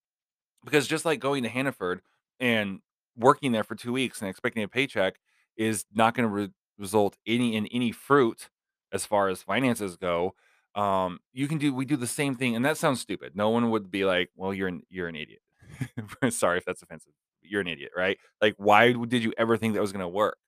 Because 0.65 0.87
just 0.87 1.05
like 1.05 1.21
going 1.21 1.43
to 1.43 1.49
Hannaford 1.49 2.01
and 2.41 2.81
working 3.17 3.53
there 3.53 3.65
for 3.65 3.75
two 3.75 3.93
weeks 3.93 4.21
and 4.21 4.31
expecting 4.31 4.63
a 4.63 4.69
paycheck 4.69 5.17
is 5.57 5.85
not 5.95 6.15
going 6.15 6.27
to 6.29 6.35
re- 6.35 6.51
result 6.79 7.17
any 7.27 7.55
in 7.55 7.67
any 7.67 7.93
fruit 7.93 8.49
as 8.93 9.05
far 9.05 9.29
as 9.29 9.43
finances 9.43 9.97
go. 9.97 10.35
Um, 10.75 11.21
you 11.33 11.49
can 11.49 11.59
do 11.59 11.75
we 11.75 11.85
do 11.85 11.97
the 11.97 12.07
same 12.07 12.35
thing, 12.35 12.57
and 12.57 12.65
that 12.65 12.79
sounds 12.79 13.01
stupid. 13.01 13.37
No 13.37 13.51
one 13.51 13.71
would 13.71 13.91
be 13.91 14.05
like, 14.05 14.31
"Well, 14.37 14.55
you're 14.55 14.69
an 14.69 14.83
you're 14.89 15.07
an 15.07 15.17
idiot." 15.17 15.41
Sorry 16.31 16.59
if 16.59 16.65
that's 16.65 16.83
offensive. 16.83 17.13
You're 17.45 17.61
an 17.61 17.69
idiot, 17.69 17.93
right? 17.97 18.19
Like, 18.41 18.55
why 18.59 18.93
did 18.93 19.23
you 19.23 19.33
ever 19.37 19.57
think 19.57 19.75
that 19.75 19.81
was 19.81 19.93
going 19.93 20.01
to 20.01 20.09
work? 20.09 20.39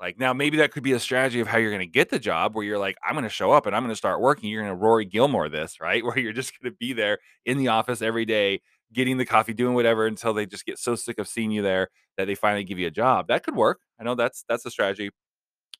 Like, 0.00 0.18
now 0.18 0.32
maybe 0.32 0.56
that 0.58 0.72
could 0.72 0.82
be 0.82 0.92
a 0.92 0.98
strategy 0.98 1.40
of 1.40 1.46
how 1.46 1.58
you're 1.58 1.70
going 1.70 1.80
to 1.80 1.86
get 1.86 2.10
the 2.10 2.18
job, 2.18 2.54
where 2.54 2.64
you're 2.64 2.78
like, 2.78 2.96
I'm 3.06 3.14
going 3.14 3.22
to 3.22 3.28
show 3.28 3.52
up 3.52 3.66
and 3.66 3.76
I'm 3.76 3.82
going 3.82 3.92
to 3.92 3.96
start 3.96 4.20
working. 4.20 4.50
You're 4.50 4.62
going 4.62 4.76
to 4.76 4.82
Rory 4.82 5.04
Gilmore 5.04 5.48
this, 5.48 5.80
right? 5.80 6.04
Where 6.04 6.18
you're 6.18 6.32
just 6.32 6.52
going 6.60 6.72
to 6.72 6.76
be 6.76 6.92
there 6.92 7.18
in 7.46 7.56
the 7.58 7.68
office 7.68 8.02
every 8.02 8.24
day 8.24 8.60
getting 8.92 9.16
the 9.16 9.24
coffee, 9.24 9.54
doing 9.54 9.74
whatever 9.74 10.06
until 10.06 10.34
they 10.34 10.46
just 10.46 10.66
get 10.66 10.78
so 10.78 10.94
sick 10.94 11.18
of 11.18 11.26
seeing 11.26 11.50
you 11.50 11.62
there 11.62 11.88
that 12.16 12.26
they 12.26 12.34
finally 12.34 12.64
give 12.64 12.78
you 12.78 12.86
a 12.86 12.90
job. 12.90 13.28
That 13.28 13.42
could 13.42 13.56
work. 13.56 13.80
I 13.98 14.04
know 14.04 14.14
that's 14.14 14.44
that's 14.48 14.66
a 14.66 14.70
strategy 14.70 15.10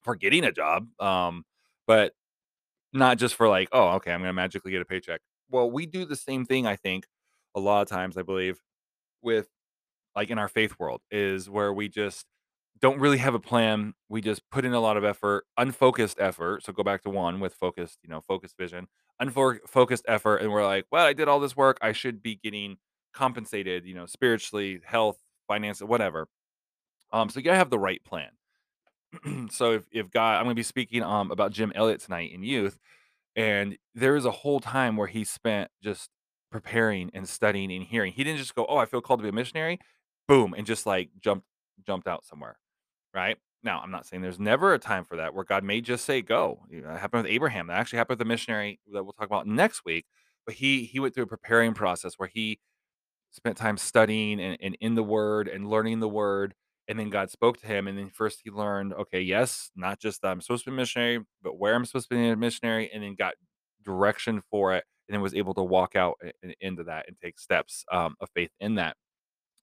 for 0.02 0.16
getting 0.16 0.44
a 0.44 0.52
job. 0.52 0.88
Um, 1.00 1.44
but 1.86 2.12
not 2.92 3.18
just 3.18 3.34
for 3.34 3.48
like, 3.48 3.68
oh, 3.72 3.90
okay, 3.96 4.12
I'm 4.12 4.20
gonna 4.20 4.32
magically 4.32 4.72
get 4.72 4.82
a 4.82 4.86
paycheck. 4.86 5.20
Well, 5.50 5.70
we 5.70 5.86
do 5.86 6.04
the 6.04 6.16
same 6.16 6.46
thing, 6.46 6.66
I 6.66 6.76
think, 6.76 7.06
a 7.54 7.60
lot 7.60 7.82
of 7.82 7.88
times, 7.88 8.16
I 8.16 8.22
believe, 8.22 8.60
with 9.22 9.48
like 10.16 10.30
in 10.30 10.38
our 10.38 10.48
faith 10.48 10.74
world, 10.78 11.00
is 11.10 11.48
where 11.50 11.72
we 11.72 11.88
just 11.88 12.26
don't 12.80 12.98
really 13.00 13.18
have 13.18 13.34
a 13.34 13.40
plan. 13.40 13.94
We 14.08 14.20
just 14.20 14.42
put 14.50 14.64
in 14.64 14.72
a 14.72 14.80
lot 14.80 14.96
of 14.96 15.04
effort, 15.04 15.44
unfocused 15.56 16.18
effort. 16.20 16.64
So 16.64 16.72
go 16.72 16.82
back 16.82 17.02
to 17.02 17.10
one 17.10 17.40
with 17.40 17.54
focused, 17.54 17.98
you 18.02 18.10
know, 18.10 18.20
focused 18.20 18.56
vision, 18.58 18.88
unfocused 19.20 20.04
effort, 20.08 20.38
and 20.38 20.50
we're 20.50 20.64
like, 20.66 20.86
well, 20.90 21.06
I 21.06 21.12
did 21.12 21.28
all 21.28 21.40
this 21.40 21.56
work. 21.56 21.78
I 21.82 21.92
should 21.92 22.22
be 22.22 22.36
getting 22.36 22.76
compensated, 23.14 23.86
you 23.86 23.94
know, 23.94 24.06
spiritually, 24.06 24.80
health, 24.84 25.18
finance, 25.48 25.80
whatever. 25.80 26.28
Um, 27.12 27.28
so 27.28 27.40
you 27.40 27.44
gotta 27.44 27.58
have 27.58 27.70
the 27.70 27.78
right 27.78 28.02
plan. 28.04 28.30
so 29.50 29.72
if, 29.72 29.84
if 29.92 30.10
God, 30.10 30.38
I'm 30.38 30.44
gonna 30.44 30.54
be 30.54 30.62
speaking 30.62 31.02
um 31.02 31.30
about 31.30 31.52
Jim 31.52 31.72
Elliot 31.74 32.00
tonight 32.00 32.32
in 32.32 32.42
youth, 32.42 32.78
and 33.36 33.76
there 33.94 34.16
is 34.16 34.24
a 34.24 34.30
whole 34.30 34.60
time 34.60 34.96
where 34.96 35.08
he 35.08 35.24
spent 35.24 35.70
just 35.82 36.10
preparing 36.52 37.10
and 37.14 37.28
studying 37.28 37.72
and 37.72 37.84
hearing. 37.84 38.12
He 38.12 38.24
didn't 38.24 38.38
just 38.38 38.54
go, 38.54 38.66
"Oh, 38.68 38.78
I 38.78 38.86
feel 38.86 39.00
called 39.02 39.20
to 39.20 39.24
be 39.24 39.30
a 39.30 39.32
missionary," 39.32 39.80
boom, 40.32 40.54
and 40.56 40.66
just 40.66 40.86
like 40.86 41.10
jumped 41.20 41.46
jumped 41.86 42.08
out 42.08 42.24
somewhere, 42.24 42.58
right? 43.14 43.38
Now, 43.64 43.80
I'm 43.82 43.90
not 43.92 44.06
saying 44.06 44.22
there's 44.22 44.40
never 44.40 44.74
a 44.74 44.78
time 44.80 45.04
for 45.04 45.16
that 45.18 45.34
where 45.34 45.44
God 45.44 45.64
may 45.64 45.80
just 45.82 46.04
say 46.06 46.22
go. 46.22 46.60
You 46.70 46.82
know, 46.82 46.88
That 46.88 47.00
happened 47.00 47.24
with 47.24 47.32
Abraham. 47.32 47.68
That 47.68 47.78
actually 47.78 47.98
happened 47.98 48.18
with 48.20 48.26
the 48.26 48.30
missionary 48.32 48.80
that 48.92 49.04
we'll 49.04 49.12
talk 49.14 49.26
about 49.26 49.46
next 49.46 49.84
week. 49.84 50.06
But 50.46 50.56
he 50.56 50.84
he 50.84 51.00
went 51.00 51.14
through 51.14 51.24
a 51.24 51.28
preparing 51.28 51.74
process 51.74 52.14
where 52.16 52.30
he 52.32 52.58
spent 53.32 53.56
time 53.56 53.78
studying 53.78 54.40
and, 54.40 54.58
and 54.62 54.76
in 54.80 54.94
the 54.96 55.02
word 55.02 55.48
and 55.48 55.68
learning 55.70 56.00
the 56.00 56.08
word 56.08 56.54
and 56.88 56.98
then 56.98 57.10
god 57.10 57.30
spoke 57.30 57.58
to 57.60 57.66
him 57.66 57.88
and 57.88 57.98
then 57.98 58.10
first 58.10 58.40
he 58.44 58.50
learned 58.50 58.94
okay 58.94 59.20
yes 59.20 59.70
not 59.76 60.00
just 60.00 60.24
i'm 60.24 60.40
supposed 60.40 60.64
to 60.64 60.70
be 60.70 60.74
a 60.74 60.78
missionary 60.78 61.20
but 61.42 61.58
where 61.58 61.74
i'm 61.74 61.84
supposed 61.86 62.08
to 62.10 62.16
be 62.16 62.28
a 62.28 62.36
missionary 62.36 62.90
and 62.92 63.02
then 63.02 63.14
got 63.16 63.34
direction 63.84 64.42
for 64.50 64.74
it 64.74 64.84
and 65.08 65.14
then 65.14 65.22
was 65.22 65.34
able 65.34 65.54
to 65.54 65.62
walk 65.62 65.96
out 65.96 66.16
into 66.60 66.84
that 66.84 67.06
and 67.08 67.16
take 67.22 67.38
steps 67.38 67.84
um, 67.92 68.16
of 68.20 68.28
faith 68.34 68.50
in 68.60 68.76
that 68.76 68.96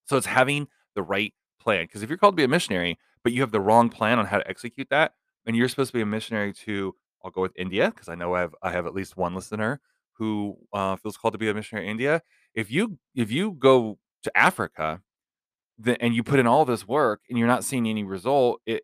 so 0.09 0.17
it's 0.17 0.27
having 0.27 0.67
the 0.95 1.03
right 1.03 1.33
plan 1.61 1.83
because 1.85 2.03
if 2.03 2.09
you're 2.09 2.17
called 2.17 2.33
to 2.33 2.37
be 2.37 2.43
a 2.43 2.47
missionary 2.47 2.97
but 3.23 3.33
you 3.33 3.41
have 3.41 3.51
the 3.51 3.61
wrong 3.61 3.89
plan 3.89 4.19
on 4.19 4.25
how 4.25 4.37
to 4.39 4.47
execute 4.49 4.89
that 4.89 5.13
and 5.45 5.55
you're 5.55 5.67
supposed 5.69 5.91
to 5.91 5.97
be 5.97 6.01
a 6.01 6.05
missionary 6.05 6.53
to 6.53 6.95
i'll 7.23 7.31
go 7.31 7.41
with 7.41 7.53
india 7.57 7.91
because 7.91 8.09
i 8.09 8.15
know 8.15 8.33
i 8.33 8.41
have 8.41 8.55
i 8.63 8.71
have 8.71 8.85
at 8.85 8.93
least 8.93 9.17
one 9.17 9.35
listener 9.35 9.79
who 10.13 10.57
uh, 10.73 10.97
feels 10.97 11.15
called 11.17 11.33
to 11.33 11.37
be 11.37 11.49
a 11.49 11.53
missionary 11.53 11.85
in 11.87 11.91
india 11.91 12.21
if 12.55 12.71
you 12.71 12.97
if 13.15 13.31
you 13.31 13.51
go 13.51 13.97
to 14.23 14.37
Africa, 14.37 15.01
the 15.77 16.01
and 16.01 16.13
you 16.15 16.23
put 16.23 16.39
in 16.39 16.47
all 16.47 16.65
this 16.65 16.87
work 16.87 17.21
and 17.29 17.37
you're 17.37 17.47
not 17.47 17.63
seeing 17.63 17.87
any 17.87 18.03
result, 18.03 18.61
it 18.65 18.83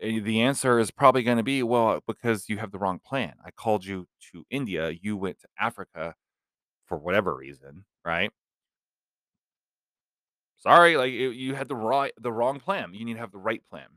eh, 0.00 0.20
the 0.20 0.42
answer 0.42 0.78
is 0.78 0.90
probably 0.90 1.22
gonna 1.22 1.42
be, 1.42 1.62
"Well, 1.62 2.00
because 2.06 2.48
you 2.48 2.58
have 2.58 2.70
the 2.72 2.78
wrong 2.78 3.00
plan. 3.04 3.34
I 3.44 3.50
called 3.50 3.84
you 3.84 4.06
to 4.32 4.44
India, 4.50 4.90
you 4.90 5.16
went 5.16 5.40
to 5.40 5.48
Africa 5.58 6.14
for 6.86 6.98
whatever 6.98 7.36
reason, 7.36 7.84
right? 8.04 8.32
Sorry, 10.58 10.96
like, 10.96 11.12
you 11.12 11.30
you 11.30 11.54
had 11.54 11.68
the 11.68 11.76
right 11.76 12.12
the 12.18 12.32
wrong 12.32 12.60
plan. 12.60 12.94
You 12.94 13.04
need 13.04 13.14
to 13.14 13.20
have 13.20 13.32
the 13.32 13.38
right 13.38 13.62
plan." 13.70 13.88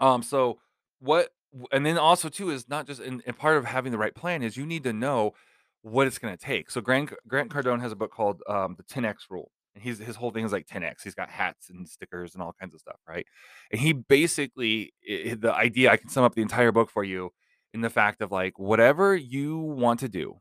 Um, 0.00 0.22
so 0.22 0.60
what 1.00 1.30
and 1.72 1.84
then 1.86 1.98
also 1.98 2.28
too 2.28 2.50
is 2.50 2.68
not 2.68 2.86
just 2.86 3.00
and 3.00 3.22
and 3.26 3.36
part 3.36 3.56
of 3.58 3.64
having 3.66 3.92
the 3.92 3.98
right 3.98 4.14
plan 4.14 4.42
is 4.42 4.56
you 4.56 4.66
need 4.66 4.84
to 4.84 4.92
know 4.92 5.34
what 5.82 6.06
it's 6.06 6.18
gonna 6.18 6.36
take. 6.36 6.70
So 6.70 6.80
Grant 6.80 7.12
Grant 7.28 7.50
Cardone 7.50 7.80
has 7.80 7.92
a 7.92 7.96
book 7.96 8.12
called, 8.12 8.42
um, 8.48 8.76
The 8.76 8.84
10X 8.84 9.30
Rule, 9.30 9.50
and 9.74 9.82
he's 9.84 9.98
his 9.98 10.16
whole 10.16 10.30
thing 10.32 10.44
is 10.46 10.52
like 10.52 10.66
10X. 10.66 11.02
He's 11.04 11.14
got 11.14 11.30
hats 11.30 11.70
and 11.70 11.88
stickers 11.88 12.34
and 12.34 12.42
all 12.42 12.54
kinds 12.60 12.74
of 12.74 12.80
stuff, 12.80 12.98
right? 13.08 13.26
And 13.72 13.80
he 13.80 13.92
basically 13.94 14.92
the 15.06 15.52
idea 15.54 15.90
I 15.92 15.96
can 15.98 16.08
sum 16.10 16.24
up 16.24 16.34
the 16.34 16.42
entire 16.42 16.72
book 16.72 16.90
for 16.90 17.04
you 17.04 17.30
in 17.74 17.82
the 17.82 17.90
fact 17.90 18.20
of, 18.22 18.32
like, 18.32 18.58
whatever 18.58 19.14
you 19.16 19.58
want 19.58 20.00
to 20.00 20.08
do, 20.08 20.36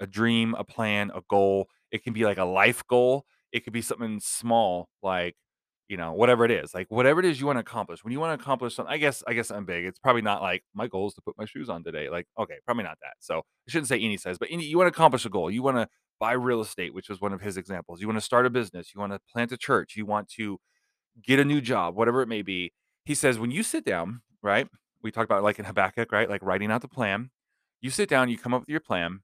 a 0.00 0.06
dream, 0.06 0.54
a 0.58 0.64
plan, 0.64 1.10
a 1.14 1.22
goal, 1.30 1.68
it 1.90 2.02
can 2.04 2.12
be 2.12 2.24
like 2.24 2.38
a 2.38 2.44
life 2.44 2.86
goal, 2.88 3.24
it 3.56 3.64
could 3.64 3.72
be 3.72 3.82
something 3.82 4.20
small, 4.20 4.88
like 5.02 5.34
you 5.88 5.96
know, 5.96 6.12
whatever 6.12 6.44
it 6.44 6.50
is, 6.50 6.74
like, 6.74 6.88
whatever 6.90 7.20
it 7.20 7.26
is 7.26 7.38
you 7.40 7.46
wanna 7.46 7.60
accomplish. 7.60 8.02
When 8.02 8.12
you 8.12 8.18
wanna 8.20 8.34
accomplish 8.34 8.74
something 8.74 8.92
I 8.92 8.98
guess 8.98 9.22
I 9.26 9.34
guess 9.34 9.50
I'm 9.50 9.64
big. 9.64 9.84
It's 9.84 9.98
probably 10.00 10.22
not 10.22 10.42
like, 10.42 10.64
"My 10.74 10.88
goal 10.88 11.06
is 11.08 11.14
to 11.14 11.22
put 11.22 11.38
my 11.38 11.44
shoes 11.46 11.68
on 11.68 11.84
today." 11.84 12.08
Like, 12.10 12.26
okay, 12.38 12.56
probably 12.64 12.84
not 12.84 12.98
that. 13.02 13.14
So, 13.20 13.38
I 13.38 13.70
shouldn't 13.70 13.88
say 13.88 13.98
any 14.00 14.16
size, 14.16 14.38
but 14.38 14.48
any 14.50 14.64
you 14.64 14.78
wanna 14.78 14.90
accomplish 14.90 15.24
a 15.26 15.30
goal. 15.30 15.50
You 15.50 15.62
wanna 15.62 15.88
buy 16.20 16.32
real 16.32 16.60
estate, 16.60 16.92
which 16.94 17.08
was 17.08 17.20
one 17.20 17.32
of 17.32 17.40
his 17.40 17.56
examples. 17.56 18.00
You 18.00 18.08
wanna 18.08 18.20
start 18.20 18.46
a 18.46 18.50
business. 18.50 18.94
You 18.94 19.00
wanna 19.00 19.20
plant 19.32 19.52
a 19.52 19.56
church. 19.56 19.96
You 19.96 20.06
want 20.06 20.28
to 20.30 20.58
get 21.22 21.38
a 21.40 21.44
new 21.44 21.60
job, 21.60 21.94
whatever 21.96 22.22
it 22.22 22.28
may 22.28 22.42
be. 22.42 22.72
He 23.04 23.14
says, 23.14 23.38
when 23.38 23.50
you 23.52 23.62
sit 23.62 23.84
down, 23.84 24.22
right? 24.42 24.68
We 25.02 25.10
talked 25.12 25.30
about 25.30 25.44
like 25.44 25.58
in 25.58 25.64
Habakkuk, 25.64 26.12
right? 26.12 26.28
Like 26.28 26.42
writing 26.42 26.70
out 26.72 26.82
the 26.82 26.88
plan. 26.88 27.30
You 27.80 27.90
sit 27.90 28.08
down, 28.08 28.28
you 28.28 28.38
come 28.38 28.54
up 28.54 28.62
with 28.62 28.68
your 28.68 28.80
plan. 28.80 29.20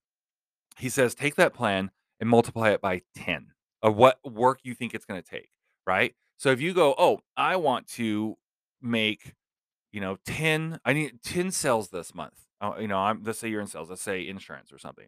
He 0.78 0.88
says, 0.88 1.14
take 1.14 1.34
that 1.36 1.54
plan 1.54 1.90
and 2.20 2.28
multiply 2.28 2.70
it 2.70 2.80
by 2.80 3.02
10 3.16 3.48
of 3.82 3.96
what 3.96 4.18
work 4.24 4.60
you 4.62 4.74
think 4.74 4.94
it's 4.94 5.04
going 5.04 5.20
to 5.20 5.28
take, 5.28 5.48
right? 5.86 6.14
So 6.36 6.50
if 6.50 6.60
you 6.60 6.72
go, 6.74 6.94
oh, 6.98 7.20
I 7.36 7.56
want 7.56 7.86
to 7.88 8.36
make 8.80 9.34
you 9.92 10.00
know, 10.00 10.16
10 10.24 10.80
I 10.84 10.92
need 10.92 11.22
10 11.22 11.50
sales 11.50 11.90
this 11.90 12.14
month. 12.14 12.46
Uh, 12.60 12.74
you 12.80 12.88
know, 12.88 12.98
I'm 12.98 13.22
let's 13.24 13.38
say 13.38 13.48
you're 13.48 13.60
in 13.60 13.66
sales, 13.66 13.90
let's 13.90 14.02
say 14.02 14.26
insurance 14.26 14.72
or 14.72 14.78
something. 14.78 15.06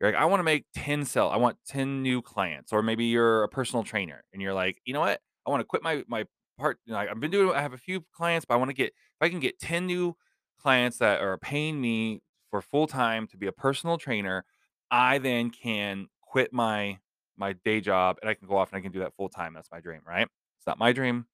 You're 0.00 0.12
like, 0.12 0.20
I 0.20 0.26
want 0.26 0.40
to 0.40 0.44
make 0.44 0.66
10 0.74 1.06
sell. 1.06 1.30
I 1.30 1.36
want 1.36 1.56
10 1.66 2.02
new 2.02 2.20
clients. 2.20 2.72
Or 2.72 2.82
maybe 2.82 3.06
you're 3.06 3.44
a 3.44 3.48
personal 3.48 3.82
trainer 3.82 4.24
and 4.32 4.42
you're 4.42 4.52
like, 4.52 4.80
you 4.84 4.92
know 4.92 5.00
what? 5.00 5.20
I 5.46 5.50
want 5.50 5.60
to 5.60 5.64
quit 5.64 5.82
my 5.82 6.04
my 6.06 6.26
part. 6.58 6.78
You 6.84 6.92
know, 6.92 6.98
I've 6.98 7.20
been 7.20 7.30
doing 7.30 7.54
I 7.54 7.62
have 7.62 7.72
a 7.72 7.78
few 7.78 8.04
clients, 8.14 8.44
but 8.44 8.54
I 8.54 8.56
want 8.58 8.70
to 8.70 8.74
get 8.74 8.88
if 8.88 9.22
I 9.22 9.28
can 9.30 9.40
get 9.40 9.58
10 9.58 9.86
new 9.86 10.16
clients 10.60 10.98
that 10.98 11.20
are 11.20 11.38
paying 11.38 11.80
me 11.80 12.20
for 12.50 12.60
full 12.60 12.86
time 12.86 13.26
to 13.28 13.36
be 13.38 13.46
a 13.46 13.52
personal 13.52 13.96
trainer, 13.96 14.44
I 14.90 15.18
then 15.18 15.50
can 15.50 16.08
quit 16.20 16.52
my 16.52 16.98
my 17.38 17.54
day 17.64 17.80
job 17.80 18.18
and 18.20 18.30
I 18.30 18.34
can 18.34 18.48
go 18.48 18.56
off 18.56 18.72
and 18.72 18.78
I 18.78 18.80
can 18.82 18.92
do 18.92 19.00
that 19.00 19.14
full 19.16 19.28
time. 19.28 19.54
That's 19.54 19.70
my 19.70 19.80
dream, 19.80 20.00
right? 20.06 20.28
It's 20.58 20.66
not 20.66 20.78
my 20.78 20.92
dream. 20.92 21.26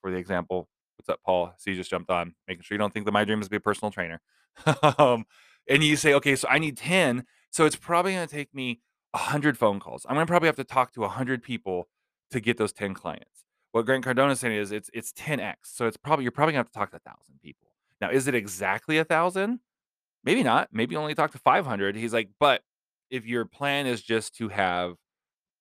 For 0.00 0.10
the 0.10 0.16
example, 0.16 0.68
What's 1.00 1.08
up, 1.08 1.20
Paul? 1.24 1.54
So 1.56 1.70
you 1.70 1.76
just 1.76 1.88
jumped 1.88 2.10
on, 2.10 2.34
making 2.46 2.62
sure 2.62 2.74
you 2.74 2.78
don't 2.78 2.92
think 2.92 3.06
that 3.06 3.12
my 3.12 3.24
dream 3.24 3.40
is 3.40 3.46
to 3.46 3.50
be 3.50 3.56
a 3.56 3.60
personal 3.60 3.90
trainer. 3.90 4.20
um, 4.98 5.24
and 5.66 5.82
you 5.82 5.96
say, 5.96 6.12
okay, 6.12 6.36
so 6.36 6.46
I 6.50 6.58
need 6.58 6.76
10. 6.76 7.24
So 7.50 7.64
it's 7.64 7.74
probably 7.74 8.12
going 8.12 8.28
to 8.28 8.34
take 8.34 8.54
me 8.54 8.82
100 9.12 9.56
phone 9.56 9.80
calls. 9.80 10.04
I'm 10.06 10.16
going 10.16 10.26
to 10.26 10.30
probably 10.30 10.48
have 10.48 10.56
to 10.56 10.64
talk 10.64 10.92
to 10.92 11.00
100 11.00 11.42
people 11.42 11.88
to 12.32 12.40
get 12.40 12.58
those 12.58 12.74
10 12.74 12.92
clients. 12.92 13.46
What 13.72 13.86
Grant 13.86 14.04
Cardone 14.04 14.30
is 14.30 14.40
saying 14.40 14.54
is 14.54 14.72
it's 14.72 14.90
it's 14.92 15.10
10x. 15.14 15.54
So 15.62 15.86
it's 15.86 15.96
probably 15.96 16.24
you're 16.24 16.32
probably 16.32 16.52
going 16.52 16.64
to 16.64 16.68
have 16.68 16.72
to 16.72 16.78
talk 16.78 16.90
to 16.90 16.96
a 16.98 17.10
thousand 17.10 17.40
people. 17.42 17.68
Now, 18.02 18.10
is 18.10 18.28
it 18.28 18.34
exactly 18.34 18.98
a 18.98 19.04
thousand? 19.04 19.60
Maybe 20.22 20.42
not. 20.42 20.68
Maybe 20.70 20.96
only 20.96 21.14
talk 21.14 21.32
to 21.32 21.38
500. 21.38 21.96
He's 21.96 22.12
like, 22.12 22.28
but 22.38 22.60
if 23.10 23.24
your 23.24 23.46
plan 23.46 23.86
is 23.86 24.02
just 24.02 24.34
to 24.34 24.50
have 24.50 24.96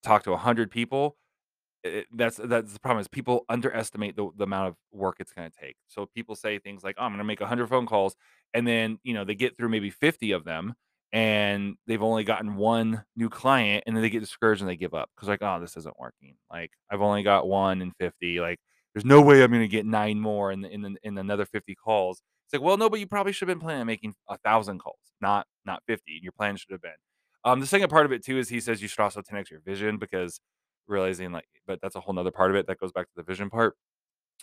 talk 0.04 0.24
to 0.24 0.32
100 0.32 0.72
people, 0.72 1.18
it, 1.84 2.08
that's 2.14 2.38
that's 2.38 2.74
the 2.74 2.80
problem 2.80 3.02
is 3.02 3.08
people 3.08 3.46
underestimate 3.50 4.16
the, 4.16 4.30
the 4.38 4.44
amount 4.44 4.70
of 4.70 4.76
work 4.92 5.18
it's 5.20 5.34
going 5.34 5.50
to 5.50 5.58
take. 5.58 5.76
So 5.88 6.08
people 6.08 6.36
say 6.36 6.60
things 6.60 6.84
like, 6.84 6.96
"Oh, 7.00 7.04
I'm 7.06 7.12
going 7.12 7.20
to 7.20 7.24
make 7.24 7.42
100 7.42 7.68
phone 7.70 7.86
calls," 7.88 8.16
and 8.54 8.68
then 8.68 9.00
you 9.04 9.14
know 9.14 9.24
they 9.26 9.36
get 9.36 9.58
through 9.58 9.70
maybe 9.70 9.90
50 9.90 10.32
of 10.34 10.44
them, 10.46 10.74
and 11.14 11.76
they've 11.88 12.04
only 12.04 12.24
gotten 12.24 12.56
one 12.56 13.04
new 13.16 13.30
client, 13.30 13.84
and 13.88 13.96
then 13.96 14.04
they 14.04 14.10
get 14.10 14.20
discouraged 14.22 14.62
and 14.62 14.70
they 14.70 14.76
give 14.78 14.94
up 14.94 15.10
because 15.16 15.30
like, 15.30 15.42
"Oh, 15.42 15.60
this 15.62 15.78
isn't 15.78 16.00
working. 16.00 16.36
Like 16.52 16.72
I've 16.92 17.02
only 17.02 17.24
got 17.24 17.48
one 17.48 17.82
in 17.82 17.92
50. 18.00 18.40
Like 18.42 18.60
there's 18.94 19.06
no 19.06 19.22
way 19.22 19.42
I'm 19.44 19.52
going 19.52 19.62
to 19.64 19.68
get 19.68 19.86
nine 19.86 20.20
more 20.20 20.52
in 20.52 20.66
in 20.66 20.98
in 21.04 21.18
another 21.18 21.46
50 21.46 21.76
calls." 21.76 22.22
It's 22.48 22.54
like, 22.54 22.64
well, 22.64 22.78
no, 22.78 22.90
but 22.90 23.00
you 23.00 23.06
probably 23.08 23.32
should 23.32 23.48
have 23.48 23.56
been 23.58 23.62
planning 23.64 23.82
on 23.82 23.88
making 23.88 24.16
a 24.28 24.38
thousand 24.40 24.80
calls, 24.80 25.00
not 25.22 25.48
not 25.66 25.84
50. 25.88 26.20
Your 26.22 26.32
plan 26.34 26.56
should 26.58 26.72
have 26.72 26.82
been. 26.82 26.92
Um, 27.46 27.60
the 27.60 27.68
second 27.68 27.90
part 27.90 28.06
of 28.06 28.12
it 28.12 28.24
too 28.24 28.38
is 28.38 28.50
he 28.50 28.60
says 28.60 28.82
you 28.82 28.88
should 28.88 29.00
also 29.02 29.22
10x 29.22 29.50
your 29.50 29.62
vision 29.62 29.98
because 29.98 30.40
realizing 30.88 31.32
like 31.32 31.48
but 31.68 31.80
that's 31.82 31.96
a 31.96 32.00
whole 32.00 32.14
nother 32.14 32.32
part 32.32 32.50
of 32.50 32.58
it 32.58 32.68
that 32.68 32.80
goes 32.80 32.92
back 32.92 33.06
to 33.06 33.14
the 33.16 33.24
vision 33.24 33.50
part. 33.50 33.76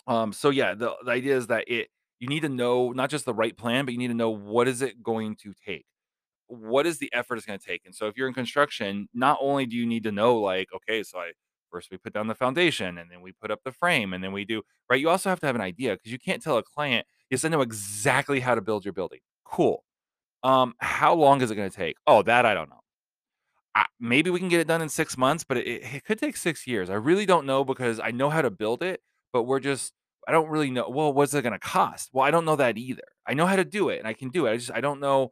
Um, 0.07 0.33
so 0.33 0.49
yeah, 0.49 0.73
the, 0.73 0.95
the 1.03 1.11
idea 1.11 1.35
is 1.37 1.47
that 1.47 1.65
it 1.67 1.89
you 2.19 2.27
need 2.27 2.41
to 2.41 2.49
know 2.49 2.91
not 2.91 3.09
just 3.09 3.25
the 3.25 3.33
right 3.33 3.55
plan, 3.55 3.85
but 3.85 3.91
you 3.93 3.97
need 3.99 4.07
to 4.07 4.13
know 4.13 4.31
what 4.31 4.67
is 4.67 4.81
it 4.81 5.03
going 5.03 5.35
to 5.37 5.53
take. 5.65 5.85
What 6.47 6.85
is 6.87 6.99
the 6.99 7.09
effort 7.13 7.37
it's 7.37 7.45
going 7.45 7.59
to 7.59 7.65
take? 7.65 7.81
And 7.85 7.93
so 7.93 8.07
if 8.07 8.17
you're 8.17 8.27
in 8.27 8.33
construction, 8.33 9.07
not 9.13 9.37
only 9.41 9.65
do 9.65 9.75
you 9.75 9.85
need 9.85 10.03
to 10.03 10.11
know 10.11 10.39
like, 10.39 10.69
okay, 10.73 11.03
so 11.03 11.19
I 11.19 11.31
first 11.71 11.91
we 11.91 11.97
put 11.97 12.13
down 12.13 12.27
the 12.27 12.35
foundation 12.35 12.97
and 12.97 13.11
then 13.11 13.21
we 13.21 13.33
put 13.33 13.51
up 13.51 13.59
the 13.65 13.71
frame 13.73 14.13
and 14.13 14.23
then 14.23 14.31
we 14.31 14.45
do 14.45 14.61
right. 14.89 14.99
You 14.99 15.09
also 15.09 15.29
have 15.29 15.39
to 15.41 15.45
have 15.47 15.55
an 15.55 15.61
idea 15.61 15.93
because 15.95 16.11
you 16.11 16.19
can't 16.19 16.41
tell 16.41 16.57
a 16.57 16.63
client, 16.63 17.05
yes, 17.29 17.43
I 17.45 17.49
know 17.49 17.61
exactly 17.61 18.39
how 18.39 18.55
to 18.55 18.61
build 18.61 18.85
your 18.85 18.93
building. 18.93 19.19
Cool. 19.45 19.83
Um, 20.43 20.73
how 20.79 21.15
long 21.15 21.41
is 21.41 21.51
it 21.51 21.55
going 21.55 21.69
to 21.69 21.75
take? 21.75 21.97
Oh, 22.07 22.23
that 22.23 22.45
I 22.45 22.53
don't 22.53 22.69
know. 22.69 22.81
Maybe 23.99 24.29
we 24.29 24.39
can 24.39 24.49
get 24.49 24.59
it 24.59 24.67
done 24.67 24.81
in 24.81 24.89
six 24.89 25.17
months, 25.17 25.43
but 25.43 25.57
it, 25.57 25.67
it 25.67 26.05
could 26.05 26.19
take 26.19 26.37
six 26.37 26.67
years. 26.67 26.89
I 26.89 26.95
really 26.95 27.25
don't 27.25 27.45
know 27.45 27.63
because 27.63 27.99
I 27.99 28.11
know 28.11 28.29
how 28.29 28.41
to 28.41 28.49
build 28.49 28.83
it, 28.83 29.01
but 29.33 29.43
we're 29.43 29.59
just 29.59 29.93
I 30.27 30.31
don't 30.31 30.49
really 30.49 30.71
know. 30.71 30.89
Well, 30.89 31.13
what's 31.13 31.33
it 31.33 31.41
going 31.41 31.53
to 31.53 31.59
cost? 31.59 32.09
Well, 32.13 32.25
I 32.25 32.31
don't 32.31 32.45
know 32.45 32.57
that 32.57 32.77
either. 32.77 33.03
I 33.25 33.33
know 33.33 33.45
how 33.45 33.55
to 33.55 33.65
do 33.65 33.89
it 33.89 33.99
and 33.99 34.07
I 34.07 34.13
can 34.13 34.29
do 34.29 34.45
it. 34.45 34.51
I 34.51 34.57
just 34.57 34.71
I 34.71 34.81
don't 34.81 34.99
know 34.99 35.31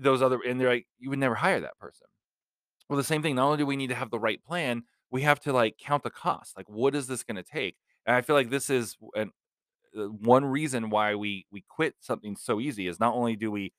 those 0.00 0.22
other 0.22 0.40
and 0.46 0.60
they're 0.60 0.68
like 0.70 0.86
you 0.98 1.10
would 1.10 1.18
never 1.18 1.34
hire 1.34 1.60
that 1.60 1.78
person. 1.78 2.06
Well, 2.88 2.96
the 2.96 3.04
same 3.04 3.22
thing. 3.22 3.36
Not 3.36 3.46
only 3.46 3.58
do 3.58 3.66
we 3.66 3.76
need 3.76 3.88
to 3.90 3.94
have 3.94 4.10
the 4.10 4.18
right 4.18 4.42
plan, 4.44 4.84
we 5.10 5.22
have 5.22 5.40
to 5.40 5.52
like 5.52 5.76
count 5.78 6.02
the 6.02 6.10
cost. 6.10 6.56
Like, 6.56 6.68
what 6.68 6.94
is 6.94 7.06
this 7.06 7.22
going 7.22 7.36
to 7.36 7.42
take? 7.42 7.76
And 8.06 8.16
I 8.16 8.22
feel 8.22 8.36
like 8.36 8.50
this 8.50 8.70
is 8.70 8.96
an, 9.14 9.30
uh, 9.96 10.04
one 10.04 10.44
reason 10.44 10.90
why 10.90 11.14
we 11.14 11.46
we 11.52 11.64
quit 11.68 11.94
something 12.00 12.36
so 12.36 12.60
easy 12.60 12.86
is 12.88 13.00
not 13.00 13.14
only 13.14 13.36
do 13.36 13.50
we 13.50 13.72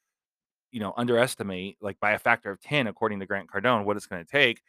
you 0.72 0.80
know, 0.80 0.94
underestimate 0.98 1.78
like 1.82 2.00
by 2.00 2.12
a 2.12 2.20
factor 2.20 2.52
of 2.52 2.62
10, 2.62 2.88
according 2.88 3.20
to 3.20 3.26
Grant 3.26 3.50
Cardone, 3.50 3.86
what 3.86 3.98
it's 3.98 4.06
going 4.06 4.24
to 4.24 4.32
take. 4.32 4.62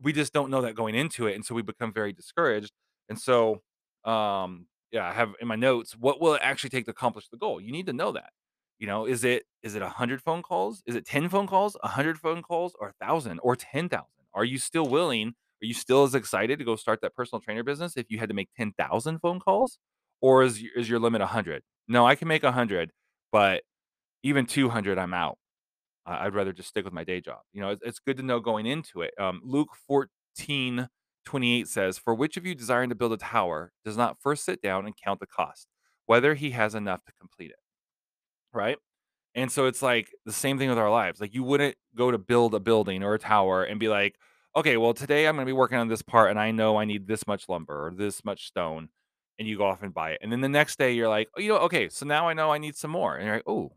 We 0.00 0.12
just 0.12 0.32
don't 0.32 0.50
know 0.50 0.62
that 0.62 0.74
going 0.74 0.94
into 0.94 1.26
it. 1.26 1.34
And 1.34 1.44
so 1.44 1.54
we 1.54 1.62
become 1.62 1.92
very 1.92 2.12
discouraged. 2.12 2.72
And 3.08 3.18
so, 3.18 3.62
um, 4.04 4.66
yeah, 4.92 5.08
I 5.08 5.12
have 5.12 5.34
in 5.40 5.48
my 5.48 5.56
notes, 5.56 5.96
what 5.96 6.20
will 6.20 6.34
it 6.34 6.40
actually 6.42 6.70
take 6.70 6.84
to 6.86 6.92
accomplish 6.92 7.28
the 7.28 7.36
goal? 7.36 7.60
You 7.60 7.72
need 7.72 7.86
to 7.86 7.92
know 7.92 8.12
that. 8.12 8.30
You 8.78 8.86
know, 8.86 9.06
is 9.06 9.24
it 9.24 9.44
is 9.62 9.74
it 9.74 9.82
a 9.82 9.88
hundred 9.88 10.22
phone 10.22 10.42
calls? 10.42 10.82
Is 10.86 10.94
it 10.94 11.04
10 11.04 11.28
phone 11.28 11.48
calls, 11.48 11.76
a 11.82 11.88
hundred 11.88 12.18
phone 12.18 12.42
calls, 12.42 12.76
or 12.78 12.90
a 12.90 13.04
thousand 13.04 13.40
or 13.42 13.56
ten 13.56 13.88
thousand? 13.88 14.06
Are 14.34 14.44
you 14.44 14.58
still 14.58 14.86
willing? 14.86 15.34
Are 15.60 15.66
you 15.66 15.74
still 15.74 16.04
as 16.04 16.14
excited 16.14 16.60
to 16.60 16.64
go 16.64 16.76
start 16.76 17.00
that 17.02 17.14
personal 17.14 17.40
trainer 17.40 17.64
business 17.64 17.96
if 17.96 18.06
you 18.08 18.18
had 18.18 18.28
to 18.28 18.34
make 18.34 18.48
10,000 18.56 19.18
phone 19.18 19.40
calls? 19.40 19.78
Or 20.20 20.44
is, 20.44 20.62
is 20.76 20.88
your 20.88 21.00
limit 21.00 21.20
a 21.20 21.26
hundred? 21.26 21.62
No, 21.88 22.06
I 22.06 22.14
can 22.14 22.28
make 22.28 22.44
a 22.44 22.52
hundred, 22.52 22.92
but 23.32 23.62
even 24.22 24.46
200, 24.46 24.98
I'm 24.98 25.14
out 25.14 25.38
I'd 26.08 26.34
rather 26.34 26.52
just 26.52 26.68
stick 26.68 26.84
with 26.84 26.94
my 26.94 27.04
day 27.04 27.20
job. 27.20 27.40
You 27.52 27.60
know, 27.60 27.70
it's, 27.70 27.82
it's 27.84 27.98
good 27.98 28.16
to 28.18 28.22
know 28.22 28.40
going 28.40 28.66
into 28.66 29.02
it. 29.02 29.14
Um, 29.18 29.40
Luke 29.44 29.74
14 29.86 30.88
28 31.24 31.68
says, 31.68 31.98
For 31.98 32.14
which 32.14 32.36
of 32.38 32.46
you 32.46 32.54
desiring 32.54 32.88
to 32.88 32.94
build 32.94 33.12
a 33.12 33.18
tower 33.18 33.72
does 33.84 33.96
not 33.96 34.18
first 34.20 34.44
sit 34.44 34.62
down 34.62 34.86
and 34.86 34.96
count 34.96 35.20
the 35.20 35.26
cost, 35.26 35.68
whether 36.06 36.34
he 36.34 36.52
has 36.52 36.74
enough 36.74 37.04
to 37.04 37.12
complete 37.20 37.50
it? 37.50 37.58
Right. 38.52 38.78
And 39.34 39.52
so 39.52 39.66
it's 39.66 39.82
like 39.82 40.10
the 40.24 40.32
same 40.32 40.58
thing 40.58 40.70
with 40.70 40.78
our 40.78 40.90
lives. 40.90 41.20
Like 41.20 41.34
you 41.34 41.42
wouldn't 41.44 41.76
go 41.94 42.10
to 42.10 42.18
build 42.18 42.54
a 42.54 42.60
building 42.60 43.02
or 43.02 43.14
a 43.14 43.18
tower 43.18 43.62
and 43.64 43.78
be 43.78 43.88
like, 43.88 44.16
okay, 44.56 44.76
well, 44.76 44.94
today 44.94 45.28
I'm 45.28 45.36
going 45.36 45.46
to 45.46 45.50
be 45.50 45.56
working 45.56 45.78
on 45.78 45.88
this 45.88 46.02
part 46.02 46.30
and 46.30 46.40
I 46.40 46.50
know 46.50 46.76
I 46.78 46.84
need 46.86 47.06
this 47.06 47.26
much 47.26 47.48
lumber 47.48 47.86
or 47.86 47.92
this 47.94 48.24
much 48.24 48.46
stone. 48.46 48.88
And 49.38 49.46
you 49.46 49.56
go 49.56 49.66
off 49.66 49.82
and 49.82 49.94
buy 49.94 50.12
it. 50.12 50.18
And 50.22 50.32
then 50.32 50.40
the 50.40 50.48
next 50.48 50.78
day 50.78 50.92
you're 50.92 51.08
like, 51.08 51.28
oh, 51.36 51.40
you 51.40 51.50
know, 51.50 51.58
okay, 51.58 51.88
so 51.88 52.04
now 52.04 52.28
I 52.28 52.32
know 52.32 52.50
I 52.50 52.58
need 52.58 52.74
some 52.74 52.90
more. 52.90 53.14
And 53.14 53.26
you're 53.26 53.36
like, 53.36 53.46
oh, 53.46 53.72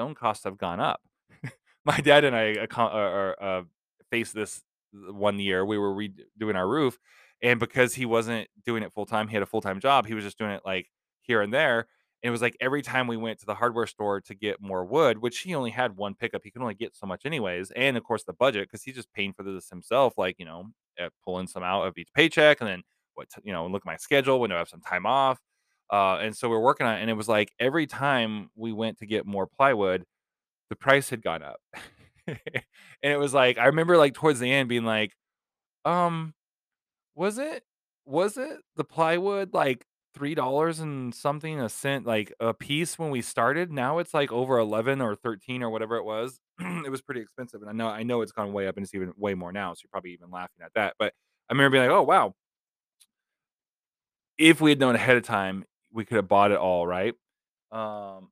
stone 0.00 0.14
costs 0.14 0.44
have 0.44 0.56
gone 0.56 0.80
up. 0.80 1.02
My 1.84 1.98
dad 1.98 2.24
and 2.24 2.34
I 2.34 2.54
uh, 2.54 2.82
uh, 2.82 3.34
uh, 3.38 3.62
faced 4.10 4.34
this 4.34 4.62
one 4.92 5.38
year. 5.38 5.64
We 5.66 5.76
were 5.76 5.94
redoing 5.94 6.54
our 6.54 6.66
roof, 6.66 6.98
and 7.42 7.60
because 7.60 7.94
he 7.94 8.06
wasn't 8.06 8.48
doing 8.64 8.82
it 8.82 8.94
full 8.94 9.04
time, 9.04 9.28
he 9.28 9.34
had 9.34 9.42
a 9.42 9.46
full 9.46 9.60
time 9.60 9.78
job. 9.78 10.06
He 10.06 10.14
was 10.14 10.24
just 10.24 10.38
doing 10.38 10.52
it 10.52 10.62
like 10.64 10.86
here 11.20 11.42
and 11.42 11.52
there. 11.52 11.80
And 12.22 12.28
it 12.28 12.30
was 12.30 12.40
like 12.40 12.56
every 12.60 12.80
time 12.80 13.06
we 13.06 13.18
went 13.18 13.40
to 13.40 13.46
the 13.46 13.54
hardware 13.54 13.86
store 13.86 14.22
to 14.22 14.34
get 14.34 14.60
more 14.60 14.84
wood, 14.86 15.18
which 15.18 15.40
he 15.40 15.54
only 15.54 15.70
had 15.70 15.96
one 15.96 16.14
pickup, 16.14 16.42
he 16.44 16.50
could 16.50 16.62
only 16.62 16.74
get 16.74 16.96
so 16.96 17.06
much 17.06 17.26
anyways. 17.26 17.70
And 17.72 17.98
of 17.98 18.04
course, 18.04 18.24
the 18.24 18.32
budget 18.32 18.68
because 18.68 18.82
he's 18.82 18.94
just 18.94 19.12
paying 19.12 19.34
for 19.34 19.42
this 19.42 19.68
himself, 19.68 20.14
like 20.16 20.36
you 20.38 20.46
know, 20.46 20.64
uh, 20.98 21.10
pulling 21.24 21.46
some 21.46 21.62
out 21.62 21.86
of 21.86 21.98
each 21.98 22.08
paycheck, 22.14 22.62
and 22.62 22.70
then 22.70 22.82
what 23.14 23.28
you 23.42 23.52
know, 23.52 23.66
look 23.66 23.82
at 23.82 23.86
my 23.86 23.96
schedule 23.96 24.40
when 24.40 24.50
I 24.50 24.56
have 24.56 24.68
some 24.68 24.80
time 24.80 25.04
off. 25.04 25.38
Uh, 25.92 26.18
and 26.22 26.36
so 26.36 26.48
we 26.48 26.56
are 26.56 26.60
working 26.60 26.86
on 26.86 26.96
it, 26.96 27.00
and 27.02 27.10
it 27.10 27.14
was 27.14 27.28
like 27.28 27.52
every 27.58 27.86
time 27.86 28.50
we 28.56 28.72
went 28.72 28.98
to 28.98 29.06
get 29.06 29.26
more 29.26 29.46
plywood, 29.46 30.04
the 30.70 30.76
price 30.76 31.10
had 31.10 31.22
gone 31.22 31.42
up. 31.42 31.60
and 32.28 32.38
it 33.02 33.18
was 33.18 33.34
like 33.34 33.58
I 33.58 33.66
remember 33.66 33.96
like 33.98 34.14
towards 34.14 34.40
the 34.40 34.52
end 34.52 34.68
being 34.68 34.84
like, 34.84 35.12
um, 35.84 36.34
was 37.14 37.38
it 37.38 37.62
was 38.06 38.36
it 38.36 38.58
the 38.76 38.84
plywood 38.84 39.54
like 39.54 39.84
three 40.14 40.34
dollars 40.34 40.80
and 40.80 41.14
something 41.14 41.60
a 41.60 41.68
cent 41.68 42.06
like 42.06 42.32
a 42.40 42.54
piece 42.54 42.98
when 42.98 43.10
we 43.10 43.22
started? 43.22 43.72
Now 43.72 43.98
it's 43.98 44.14
like 44.14 44.32
over 44.32 44.58
eleven 44.58 45.00
or 45.00 45.14
thirteen 45.16 45.62
or 45.62 45.70
whatever 45.70 45.96
it 45.96 46.04
was. 46.04 46.40
it 46.60 46.90
was 46.90 47.02
pretty 47.02 47.20
expensive, 47.20 47.60
and 47.62 47.70
I 47.70 47.74
know 47.74 47.88
I 47.88 48.02
know 48.04 48.22
it's 48.22 48.32
gone 48.32 48.52
way 48.52 48.66
up 48.68 48.76
and 48.76 48.84
it's 48.84 48.94
even 48.94 49.12
way 49.16 49.34
more 49.34 49.52
now. 49.52 49.74
So 49.74 49.82
you're 49.84 49.90
probably 49.92 50.12
even 50.12 50.30
laughing 50.30 50.64
at 50.64 50.72
that. 50.74 50.94
But 50.98 51.14
I 51.50 51.54
remember 51.54 51.76
being 51.78 51.84
like, 51.88 51.96
oh 51.96 52.02
wow, 52.02 52.34
if 54.38 54.60
we 54.60 54.70
had 54.70 54.78
known 54.80 54.94
ahead 54.94 55.16
of 55.16 55.22
time, 55.24 55.64
we 55.92 56.04
could 56.04 56.16
have 56.16 56.28
bought 56.28 56.52
it 56.52 56.58
all, 56.58 56.86
right? 56.86 57.14
Um 57.72 58.30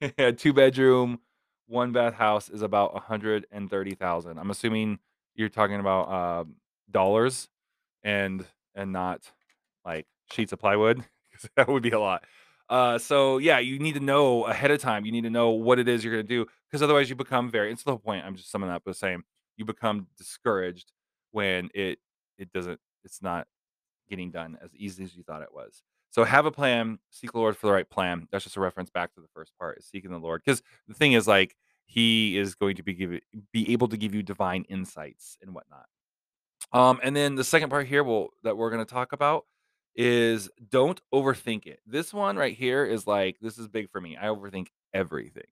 A 0.00 0.32
two 0.36 0.52
bedroom, 0.52 1.20
one 1.66 1.92
bath 1.92 2.14
house 2.14 2.48
is 2.48 2.62
about 2.62 2.94
130,000. 2.94 4.38
I'm 4.38 4.50
assuming 4.50 4.98
You're 5.34 5.48
talking 5.50 5.78
about, 5.80 6.08
um, 6.10 6.54
dollars 6.90 7.48
and 8.04 8.46
and 8.74 8.92
not, 8.92 9.32
like, 9.84 10.06
sheets 10.32 10.52
of 10.52 10.58
plywood, 10.60 10.98
'cause 11.32 11.50
that 11.56 11.68
would 11.68 11.82
be 11.82 11.90
a 11.92 12.00
lot. 12.00 12.24
Uh, 12.70 12.98
so, 12.98 13.38
yeah, 13.38 13.58
you 13.60 13.78
need 13.80 13.94
to 13.94 14.00
know 14.00 14.44
ahead 14.46 14.70
of 14.72 14.80
time, 14.80 15.06
you 15.06 15.12
need 15.12 15.22
to 15.24 15.30
know 15.30 15.50
what 15.50 15.78
it 15.80 15.88
is 15.88 16.04
you're 16.04 16.12
gonna 16.14 16.22
do 16.24 16.46
because 16.70 16.82
otherwise 16.82 17.10
you 17.10 17.16
become 17.16 17.50
very 17.50 17.72
it's 17.72 17.82
the 17.84 17.92
whole 17.92 18.00
point, 18.00 18.24
I'm 18.26 18.36
just 18.36 18.50
summing 18.52 18.70
up 18.70 18.84
by 18.84 18.92
saying, 18.92 19.22
you 19.56 19.64
become 19.66 20.08
discouraged 20.18 20.92
when 21.32 21.70
it 21.74 21.98
it 22.38 22.52
doesn't 22.52 22.80
it's 23.06 23.22
not 23.22 23.46
getting 24.10 24.30
done 24.30 24.58
as 24.62 24.74
easy 24.74 25.02
as 25.04 25.16
you 25.16 25.22
thought 25.22 25.42
it 25.42 25.54
was. 25.54 25.82
So 26.10 26.24
have 26.24 26.46
a 26.46 26.50
plan, 26.50 26.98
seek 27.10 27.32
the 27.32 27.38
Lord 27.38 27.56
for 27.56 27.66
the 27.66 27.72
right 27.72 27.88
plan. 27.88 28.28
That's 28.30 28.44
just 28.44 28.56
a 28.56 28.60
reference 28.60 28.90
back 28.90 29.14
to 29.14 29.20
the 29.20 29.28
first 29.34 29.52
part, 29.58 29.78
is 29.78 29.86
seeking 29.86 30.10
the 30.10 30.18
Lord. 30.18 30.42
Because 30.44 30.62
the 30.88 30.94
thing 30.94 31.12
is, 31.12 31.26
like, 31.26 31.56
he 31.86 32.36
is 32.36 32.54
going 32.54 32.76
to 32.76 32.82
be 32.82 32.94
give 32.94 33.20
be 33.52 33.72
able 33.72 33.88
to 33.88 33.96
give 33.96 34.14
you 34.14 34.22
divine 34.22 34.64
insights 34.68 35.38
and 35.40 35.54
whatnot. 35.54 35.86
Um, 36.72 37.00
and 37.02 37.14
then 37.14 37.36
the 37.36 37.44
second 37.44 37.70
part 37.70 37.86
here, 37.86 38.02
well, 38.02 38.30
that 38.42 38.56
we're 38.56 38.70
gonna 38.70 38.84
talk 38.84 39.12
about 39.12 39.46
is 39.94 40.50
don't 40.70 41.00
overthink 41.14 41.66
it. 41.66 41.80
This 41.86 42.12
one 42.12 42.36
right 42.36 42.56
here 42.56 42.84
is, 42.84 43.06
like 43.06 43.36
this 43.40 43.56
is 43.58 43.68
big 43.68 43.90
for 43.90 44.00
me. 44.00 44.16
I 44.16 44.26
overthink 44.26 44.68
everything. 44.92 45.46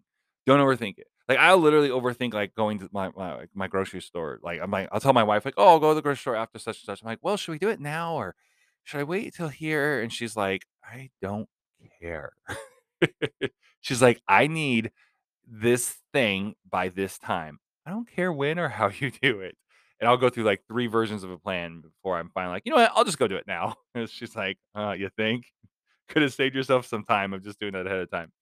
Don't 0.44 0.60
overthink 0.60 0.98
it. 0.98 1.06
Like, 1.28 1.38
I'll 1.38 1.58
literally 1.58 1.88
overthink, 1.88 2.34
like, 2.34 2.54
going 2.54 2.78
to 2.80 2.88
my 2.92 3.10
my, 3.16 3.34
like, 3.36 3.50
my 3.54 3.66
grocery 3.68 4.00
store. 4.02 4.38
Like, 4.42 4.60
I'm 4.62 4.70
like 4.70 4.88
I'll 4.92 5.00
tell 5.00 5.12
my 5.14 5.22
wife, 5.22 5.44
like, 5.44 5.54
"Oh, 5.56 5.68
I'll 5.68 5.78
go 5.80 5.90
to 5.90 5.94
the 5.94 6.02
grocery 6.02 6.20
store 6.20 6.36
after 6.36 6.58
such 6.58 6.78
and 6.80 6.86
such." 6.86 7.02
I'm 7.02 7.06
like, 7.08 7.20
"Well, 7.22 7.36
should 7.36 7.52
we 7.52 7.58
do 7.58 7.70
it 7.70 7.80
now 7.80 8.14
or 8.14 8.34
should 8.84 9.00
I 9.00 9.04
wait 9.04 9.34
till 9.34 9.48
here?" 9.48 10.00
And 10.02 10.12
she's 10.12 10.36
like, 10.36 10.66
"I 10.84 11.10
don't 11.22 11.48
care." 12.00 12.32
She's 13.80 14.02
like, 14.02 14.20
"I 14.28 14.46
need 14.46 14.92
this 15.46 15.96
thing 16.12 16.54
by 16.70 16.88
this 16.90 17.18
time. 17.18 17.58
I 17.86 17.90
don't 17.90 18.08
care 18.10 18.32
when 18.32 18.58
or 18.58 18.68
how 18.68 18.88
you 19.00 19.10
do 19.10 19.40
it." 19.40 19.56
And 20.00 20.08
I'll 20.08 20.16
go 20.18 20.30
through, 20.30 20.44
like, 20.44 20.62
3 20.68 20.86
versions 20.88 21.24
of 21.24 21.30
a 21.30 21.38
plan 21.38 21.80
before 21.82 22.18
I'm 22.18 22.30
finally 22.34 22.54
like, 22.54 22.64
"You 22.66 22.72
know 22.72 22.78
what? 22.78 22.92
I'll 22.94 23.04
just 23.04 23.18
go 23.18 23.28
do 23.28 23.36
it 23.36 23.46
now." 23.46 23.76
And 23.94 24.08
she's 24.10 24.36
like, 24.36 24.58
"Uh, 24.76 24.92
you 24.98 25.10
think? 25.16 25.46
Coulda 26.10 26.30
saved 26.30 26.54
yourself 26.56 26.86
some 26.86 27.04
time 27.04 27.32
of 27.34 27.44
just 27.44 27.60
doing 27.60 27.72
that 27.74 27.86
ahead 27.86 28.00
of 28.00 28.10
time 28.10 28.32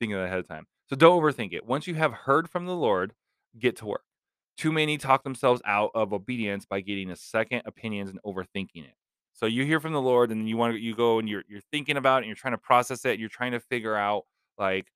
thinking 0.00 0.16
that 0.18 0.24
ahead 0.26 0.40
of 0.40 0.48
time." 0.48 0.66
So 0.90 0.96
don't 0.96 1.22
overthink 1.22 1.52
it. 1.52 1.64
Once 1.64 1.86
you 1.86 1.94
have 1.94 2.12
heard 2.12 2.50
from 2.50 2.66
the 2.66 2.74
Lord, 2.74 3.14
get 3.58 3.76
to 3.76 3.86
work. 3.86 4.02
Too 4.58 4.72
many 4.72 4.98
talk 4.98 5.22
themselves 5.22 5.62
out 5.64 5.92
of 5.94 6.12
obedience 6.12 6.66
by 6.66 6.80
getting 6.80 7.10
a 7.12 7.16
second 7.16 7.62
opinions 7.64 8.10
and 8.10 8.18
overthinking 8.26 8.84
it. 8.84 8.94
So 9.32 9.46
you 9.46 9.64
hear 9.64 9.78
from 9.78 9.92
the 9.92 10.02
Lord, 10.02 10.32
and 10.32 10.48
you 10.48 10.56
wanna 10.56 10.74
you 10.74 10.96
go 10.96 11.20
and 11.20 11.28
you're 11.28 11.44
you're 11.48 11.60
thinking 11.72 11.96
about 11.96 12.16
it, 12.16 12.18
and 12.18 12.26
you're 12.26 12.34
trying 12.36 12.54
to 12.54 12.58
process 12.58 13.04
it, 13.04 13.20
you're 13.20 13.28
trying 13.28 13.52
to 13.52 13.60
figure 13.60 13.94
out, 13.96 14.24
like, 14.58 14.88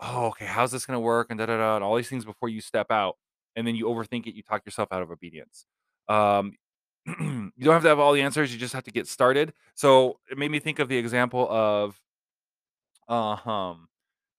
"Oh, 0.00 0.26
okay, 0.28 0.46
how's 0.46 0.72
this 0.72 0.86
gonna 0.86 1.00
work?" 1.00 1.28
and 1.30 1.38
da, 1.38 1.46
da, 1.46 1.56
da, 1.58 1.76
and 1.76 1.84
all 1.84 1.96
these 1.96 2.08
things 2.10 2.24
before 2.26 2.48
you 2.50 2.60
step 2.60 2.90
out, 2.90 3.16
and 3.56 3.66
then 3.66 3.76
you 3.76 3.86
overthink 3.86 4.26
it, 4.26 4.34
you 4.34 4.42
talk 4.42 4.66
yourself 4.66 4.90
out 4.92 5.02
of 5.02 5.10
obedience. 5.12 5.66
Um, 6.08 6.54
you 7.06 7.52
don't 7.64 7.74
have 7.74 7.82
to 7.84 7.88
have 7.88 8.00
all 8.00 8.12
the 8.14 8.22
answers, 8.22 8.52
you 8.52 8.58
just 8.58 8.74
have 8.74 8.84
to 8.84 8.92
get 8.92 9.06
started. 9.08 9.54
So, 9.74 10.20
it 10.30 10.38
made 10.38 10.50
me 10.52 10.60
think 10.60 10.78
of 10.80 10.88
the 10.88 10.98
example 10.98 11.48
of 11.50 12.00
uh-hum, 13.08 13.87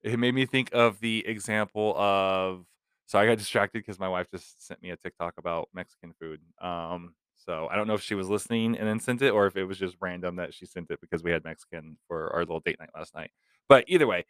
it 0.04 0.20
made 0.20 0.34
me 0.34 0.46
think 0.46 0.70
of 0.74 1.00
the 1.00 1.26
example 1.28 1.96
of 1.98 2.66
so 3.06 3.18
I 3.18 3.26
got 3.26 3.38
distracted 3.38 3.80
because 3.80 4.00
my 4.00 4.08
wife 4.08 4.28
just 4.32 4.66
sent 4.66 4.82
me 4.84 4.92
a 4.92 4.98
TikTok 4.98 5.34
about 5.40 5.70
Mexican 5.74 6.14
food. 6.20 6.40
Um, 6.62 7.16
so 7.36 7.68
I 7.72 7.76
don't 7.76 7.88
know 7.88 7.96
if 7.96 8.04
she 8.04 8.14
was 8.14 8.30
listening 8.30 8.78
and 8.78 8.88
then 8.88 9.00
sent 9.00 9.22
it 9.24 9.32
or 9.32 9.48
if 9.48 9.56
it 9.56 9.66
was 9.66 9.80
just 9.80 9.98
random 10.00 10.36
that 10.36 10.54
she 10.54 10.66
sent 10.66 10.92
it 10.92 11.02
because 11.02 11.24
we 11.24 11.32
had 11.32 11.44
Mexican 11.44 11.98
for 12.08 12.32
our 12.34 12.42
little 12.42 12.60
date 12.60 12.78
night 12.80 12.90
last 12.96 13.16
night. 13.16 13.32
But 13.68 13.86
either 13.88 14.06
way 14.08 14.26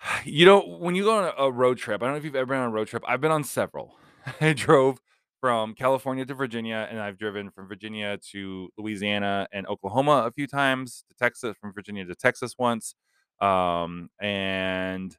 you 0.24 0.46
know, 0.46 0.60
when 0.60 0.94
you 0.94 1.04
go 1.04 1.18
on 1.18 1.24
a 1.24 1.42
a 1.42 1.50
road 1.50 1.78
trip 1.78 2.02
I 2.02 2.06
don't 2.06 2.14
know 2.14 2.18
if 2.18 2.24
you've 2.24 2.36
ever 2.36 2.46
been 2.46 2.58
on 2.58 2.68
a 2.68 2.72
road 2.72 2.88
trip, 2.88 3.02
I've 3.06 3.20
been 3.20 3.32
on 3.32 3.44
several. 3.44 3.94
I 4.40 4.52
drove 4.52 5.00
from 5.40 5.74
California 5.74 6.24
to 6.24 6.34
Virginia, 6.34 6.86
and 6.88 7.00
I've 7.00 7.18
driven 7.18 7.50
from 7.50 7.66
Virginia 7.66 8.16
to 8.30 8.68
Louisiana 8.78 9.48
and 9.52 9.66
Oklahoma 9.66 10.22
a 10.26 10.30
few 10.30 10.46
times, 10.46 11.04
to 11.08 11.16
Texas 11.16 11.56
from 11.60 11.72
Virginia 11.72 12.04
to 12.04 12.14
Texas 12.14 12.54
once, 12.56 12.94
um, 13.42 14.10
and 14.20 15.16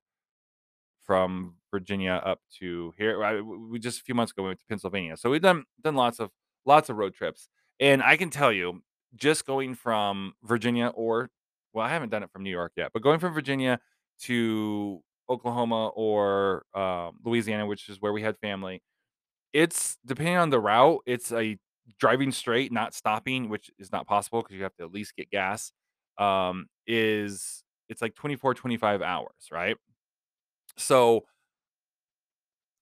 from 1.04 1.56
Virginia 1.72 2.22
up 2.24 2.40
to 2.60 2.94
here 2.98 3.24
I 3.24 3.42
we 3.42 3.80
just 3.80 4.00
a 4.00 4.04
few 4.04 4.16
months 4.16 4.32
ago, 4.32 4.44
we 4.44 4.50
went 4.50 4.60
to 4.60 4.66
Pennsylvania. 4.70 5.18
So 5.18 5.30
we've 5.30 5.42
done 5.42 5.66
done 5.84 5.96
lots 5.96 6.20
of 6.20 6.30
lots 6.66 6.90
of 6.90 6.98
road 6.98 7.14
trips, 7.14 7.50
and 7.80 8.02
I 8.02 8.18
can 8.18 8.30
tell 8.30 8.52
you, 8.52 8.82
just 9.16 9.46
going 9.46 9.76
from 9.76 10.34
Virginia 10.44 10.88
or 10.96 11.30
well, 11.74 11.86
I 11.86 11.90
haven't 11.90 12.10
done 12.10 12.24
it 12.24 12.32
from 12.32 12.44
New 12.44 12.52
York 12.52 12.74
yet, 12.78 12.92
but 12.94 13.02
going 13.02 13.20
from 13.20 13.34
Virginia 13.34 13.80
to 14.22 15.02
Oklahoma 15.28 15.88
or, 15.96 16.66
um, 16.76 17.18
Louisiana, 17.26 17.66
which 17.66 17.90
is 17.90 18.00
where 18.00 18.14
we 18.14 18.22
had 18.22 18.38
family, 18.38 18.84
it's 19.54 19.98
depending 20.06 20.38
on 20.38 20.50
the 20.50 20.60
route, 20.60 21.02
it's 21.06 21.32
a 21.32 21.58
driving 22.00 22.32
straight, 22.32 22.72
not 22.72 22.94
stopping, 22.94 23.50
which 23.50 23.72
is 23.80 23.92
not 23.92 24.08
possible 24.08 24.42
because 24.42 24.56
you 24.58 24.64
have 24.64 24.76
to 24.76 24.84
at 24.84 24.92
least 24.94 25.16
get 25.16 25.30
gas, 25.32 25.72
um, 26.18 26.68
is 26.88 27.63
it's 27.90 28.02
like 28.02 28.16
24, 28.16 28.54
25 28.56 29.02
hours, 29.02 29.50
right? 29.52 29.78
So 30.78 31.26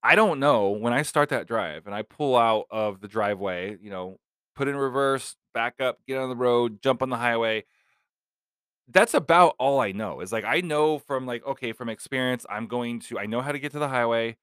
I 0.04 0.16
don't 0.16 0.40
know, 0.40 0.72
when 0.72 0.94
I 0.94 1.04
start 1.04 1.30
that 1.30 1.48
drive 1.48 1.86
and 1.86 1.94
I 1.94 2.02
pull 2.02 2.36
out 2.36 2.66
of 2.72 3.02
the 3.02 3.08
driveway, 3.08 3.78
you 3.82 3.92
know, 3.92 4.18
put 4.56 4.68
in 4.68 4.76
reverse, 4.76 5.36
back 5.54 5.80
up, 5.80 6.00
get 6.08 6.18
on 6.18 6.30
the 6.30 6.36
road, 6.36 6.82
jump 6.82 7.02
on 7.02 7.10
the 7.10 7.18
highway 7.18 7.66
that's 8.90 9.14
about 9.14 9.56
all 9.60 9.80
I 9.80 9.92
know. 9.92 10.22
is 10.22 10.32
like, 10.32 10.44
I 10.46 10.62
know 10.62 11.00
from, 11.00 11.26
like, 11.26 11.46
okay, 11.46 11.72
from 11.72 11.90
experience, 11.90 12.46
I'm 12.50 12.68
going 12.68 13.00
to 13.02 13.20
I 13.20 13.26
know 13.26 13.42
how 13.42 13.52
to 13.52 13.60
get 13.60 13.72
to 13.74 13.80
the 13.80 13.88
highway, 13.88 14.38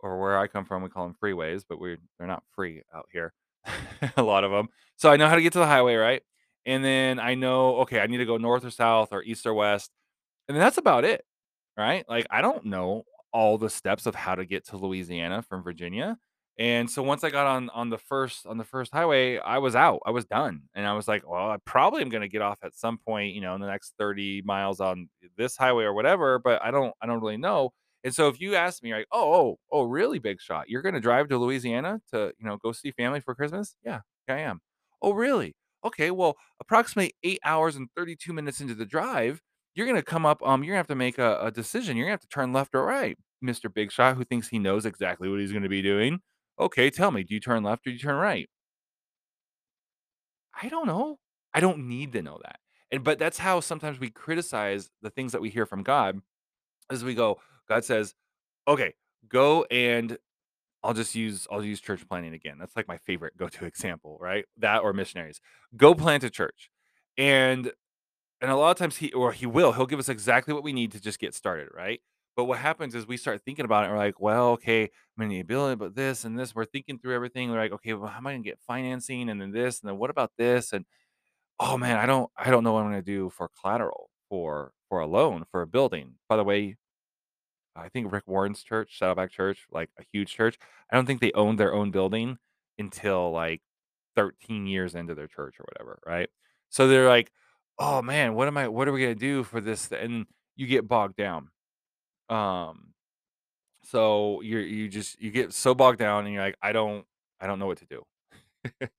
or 0.00 0.18
where 0.20 0.38
I 0.38 0.46
come 0.48 0.64
from, 0.64 0.82
we 0.82 0.88
call 0.88 1.06
them 1.06 1.16
freeways, 1.22 1.62
but 1.68 1.78
we're 1.78 1.98
they're 2.18 2.26
not 2.26 2.42
free 2.54 2.82
out 2.94 3.06
here, 3.12 3.32
a 4.16 4.22
lot 4.22 4.44
of 4.44 4.50
them 4.50 4.68
So 4.96 5.10
I 5.10 5.16
know 5.16 5.28
how 5.28 5.36
to 5.36 5.42
get 5.42 5.52
to 5.54 5.60
the 5.60 5.66
highway, 5.66 5.94
right? 5.94 6.22
And 6.66 6.84
then 6.84 7.18
I 7.20 7.34
know, 7.34 7.76
okay, 7.80 8.00
I 8.00 8.06
need 8.06 8.18
to 8.18 8.26
go 8.26 8.36
north 8.36 8.64
or 8.64 8.70
south 8.70 9.08
or 9.12 9.22
east 9.22 9.46
or 9.46 9.54
west, 9.54 9.90
and 10.48 10.56
that's 10.56 10.78
about 10.78 11.04
it, 11.04 11.24
right? 11.76 12.04
Like, 12.08 12.26
I 12.30 12.42
don't 12.42 12.66
know 12.66 13.04
all 13.32 13.58
the 13.58 13.70
steps 13.70 14.06
of 14.06 14.14
how 14.14 14.34
to 14.34 14.44
get 14.46 14.66
to 14.68 14.76
Louisiana 14.76 15.42
from 15.42 15.62
Virginia, 15.62 16.18
and 16.58 16.90
so 16.90 17.02
once 17.02 17.24
I 17.24 17.30
got 17.30 17.46
on 17.46 17.70
on 17.70 17.90
the 17.90 17.98
first 17.98 18.46
on 18.46 18.58
the 18.58 18.64
first 18.64 18.92
highway, 18.92 19.38
I 19.38 19.58
was 19.58 19.74
out, 19.76 20.00
I 20.06 20.10
was 20.12 20.26
done, 20.26 20.62
and 20.74 20.86
I 20.86 20.92
was 20.94 21.08
like, 21.08 21.28
"Well, 21.28 21.50
I 21.50 21.56
probably 21.64 22.02
am 22.02 22.10
gonna 22.10 22.28
get 22.28 22.42
off 22.42 22.58
at 22.64 22.74
some 22.76 22.98
point, 22.98 23.34
you 23.34 23.40
know, 23.40 23.54
in 23.54 23.60
the 23.62 23.66
next 23.68 23.94
30 23.98 24.42
miles 24.44 24.80
on 24.80 25.08
this 25.38 25.56
highway 25.56 25.84
or 25.84 25.94
whatever, 25.94 26.38
but 26.38 26.62
I 26.62 26.70
don't 26.70 26.94
I 27.02 27.06
don't 27.06 27.20
really 27.20 27.38
know." 27.38 27.70
And 28.04 28.14
so 28.14 28.28
if 28.28 28.40
you 28.40 28.54
ask 28.56 28.82
me, 28.82 28.92
like, 28.94 29.06
"Oh 29.12 29.32
oh 29.34 29.58
oh, 29.72 29.82
really, 29.84 30.18
big 30.18 30.40
shot? 30.40 30.68
You're 30.68 30.82
gonna 30.82 31.00
drive 31.00 31.28
to 31.30 31.38
Louisiana 31.38 32.00
to, 32.12 32.32
you 32.38 32.44
know, 32.46 32.56
go 32.58 32.72
see 32.72 32.92
family 32.92 33.20
for 33.20 33.34
Christmas?" 33.34 33.76
"Yeah, 33.84 34.00
I 34.28 34.38
am." 34.40 34.60
"Oh, 35.02 35.12
really? 35.12 35.54
Okay, 35.84 36.10
well, 36.10 36.36
approximately 36.60 37.14
8 37.22 37.40
hours 37.44 37.76
and 37.76 37.88
32 37.96 38.32
minutes 38.32 38.60
into 38.60 38.74
the 38.74 38.86
drive, 38.86 39.40
you're 39.74 39.86
gonna 39.86 40.02
come 40.02 40.26
up, 40.26 40.42
um, 40.46 40.62
you're 40.64 40.72
gonna 40.72 40.78
have 40.78 40.86
to 40.88 40.94
make 40.94 41.18
a 41.18 41.38
a 41.42 41.50
decision, 41.50 41.96
you're 41.96 42.06
gonna 42.06 42.12
have 42.14 42.20
to 42.20 42.28
turn 42.28 42.52
left 42.52 42.74
or 42.74 42.84
right, 42.84 43.18
Mister 43.40 43.68
Big 43.68 43.92
Shot 43.92 44.16
who 44.16 44.24
thinks 44.24 44.48
he 44.48 44.58
knows 44.58 44.86
exactly 44.86 45.28
what 45.28 45.40
he's 45.40 45.52
gonna 45.52 45.68
be 45.68 45.82
doing. 45.82 46.20
Okay, 46.60 46.90
tell 46.90 47.10
me, 47.10 47.22
do 47.24 47.34
you 47.34 47.40
turn 47.40 47.62
left 47.64 47.86
or 47.86 47.90
do 47.90 47.94
you 47.94 47.98
turn 48.00 48.16
right?" 48.16 48.48
I 50.60 50.68
don't 50.68 50.86
know. 50.86 51.18
I 51.54 51.60
don't 51.60 51.86
need 51.88 52.12
to 52.12 52.22
know 52.22 52.38
that. 52.42 52.60
And 52.90 53.02
but 53.04 53.18
that's 53.18 53.38
how 53.38 53.60
sometimes 53.60 53.98
we 53.98 54.10
criticize 54.10 54.90
the 55.02 55.10
things 55.10 55.32
that 55.32 55.40
we 55.40 55.50
hear 55.50 55.66
from 55.66 55.82
God, 55.82 56.20
as 56.90 57.04
we 57.04 57.14
go 57.14 57.40
God 57.68 57.84
says, 57.84 58.14
"Okay, 58.68 58.94
go 59.28 59.64
and" 59.66 60.18
I'll 60.84 60.94
just 60.94 61.14
use 61.16 61.46
I'll 61.50 61.64
use 61.64 61.80
church 61.80 62.08
planting 62.08 62.34
again. 62.34 62.58
That's, 62.58 62.76
like, 62.76 62.88
my 62.88 62.98
favorite 62.98 63.36
go-to 63.38 63.66
example, 63.66 64.18
right? 64.20 64.46
That 64.58 64.82
or 64.82 64.92
missionaries. 64.94 65.40
"Go 65.76 65.94
plant 65.94 66.24
a 66.24 66.30
church." 66.30 66.70
And 67.18 67.72
and 68.42 68.52
a 68.52 68.56
lot 68.56 68.72
of 68.72 68.78
times 68.78 68.98
he 68.98 69.12
or 69.14 69.32
he 69.32 69.46
will, 69.46 69.72
he'll 69.72 69.86
give 69.86 70.00
us 70.00 70.10
exactly 70.10 70.54
what 70.54 70.64
we 70.64 70.74
need 70.74 70.92
to 70.92 71.00
just 71.02 71.20
get 71.20 71.34
started, 71.34 71.68
right? 71.74 72.00
But 72.36 72.46
what 72.46 72.58
happens 72.60 72.94
is 72.96 73.06
we 73.06 73.18
start 73.18 73.42
thinking 73.44 73.66
about 73.66 73.84
it, 73.84 73.86
and 73.88 73.94
we're 73.94 74.00
like, 74.04 74.20
"Well, 74.20 74.50
okay, 74.52 74.84
I'm 74.84 74.90
gonna 75.18 75.28
need 75.30 75.50
a 75.52 75.76
but 75.76 75.94
this 75.96 76.24
and 76.24 76.38
this." 76.38 76.54
We're 76.54 76.64
thinking 76.66 76.98
through 77.00 77.14
everything. 77.14 77.50
We're 77.50 77.58
like, 77.60 77.72
"Okay, 77.72 77.94
well, 77.94 78.10
how 78.10 78.18
am 78.18 78.26
I 78.28 78.32
gonna 78.34 78.44
get 78.44 78.60
financing? 78.66 79.30
And 79.30 79.40
then 79.40 79.52
this, 79.52 79.80
and 79.80 79.88
then 79.90 79.98
what 79.98 80.10
about 80.10 80.32
this?" 80.38 80.72
And, 80.72 80.86
"Oh, 81.60 81.78
man, 81.78 81.98
I 81.98 82.06
don't 82.06 82.30
I 82.36 82.50
don't 82.50 82.64
know 82.64 82.72
what 82.74 82.82
I'm 82.84 82.90
gonna 82.90 83.02
do 83.02 83.30
for 83.30 83.50
collateral 83.60 84.10
for 84.30 84.72
for 84.90 85.00
a 85.00 85.06
loan 85.06 85.44
for 85.52 85.62
a 85.62 85.66
building." 85.68 86.16
By 86.28 86.36
the 86.36 86.44
way, 86.44 86.76
I 87.74 87.88
think 87.88 88.12
Rick 88.12 88.24
Warren's 88.26 88.62
church, 88.62 88.98
Saddleback 88.98 89.30
Church, 89.30 89.66
like, 89.70 89.90
a 89.98 90.04
huge 90.12 90.32
church, 90.34 90.58
I 90.90 90.96
don't 90.96 91.06
think 91.06 91.20
they 91.20 91.32
owned 91.32 91.58
their 91.58 91.72
own 91.74 91.90
building 91.90 92.38
until, 92.78 93.30
like, 93.32 93.62
13 94.14 94.66
years 94.66 94.94
into 94.94 95.14
their 95.14 95.28
church 95.28 95.58
or 95.58 95.64
whatever, 95.64 95.98
right? 96.06 96.28
So 96.68 96.86
they're 96.88 97.08
like, 97.08 97.32
"Oh, 97.78 98.02
man, 98.02 98.34
what 98.34 98.48
am 98.48 98.56
I 98.56 98.68
what 98.68 98.88
are 98.88 98.92
we 98.92 99.02
gonna 99.02 99.14
do 99.14 99.44
for 99.44 99.60
this?" 99.60 99.90
And 99.92 100.26
you 100.56 100.66
get 100.66 100.88
bogged 100.88 101.16
down. 101.16 101.48
Um, 102.30 102.94
so 103.84 104.40
you're 104.42 104.62
you 104.62 104.88
just 104.88 105.20
you 105.20 105.30
get 105.30 105.52
so 105.52 105.74
bogged 105.74 105.98
down, 105.98 106.24
and 106.26 106.34
you're 106.34 106.42
like, 106.44 106.56
"I 106.62 106.72
don't 106.72 107.06
I 107.40 107.46
don't 107.46 107.58
know 107.58 107.66
what 107.66 107.78
to 107.78 107.86
do." 107.86 108.04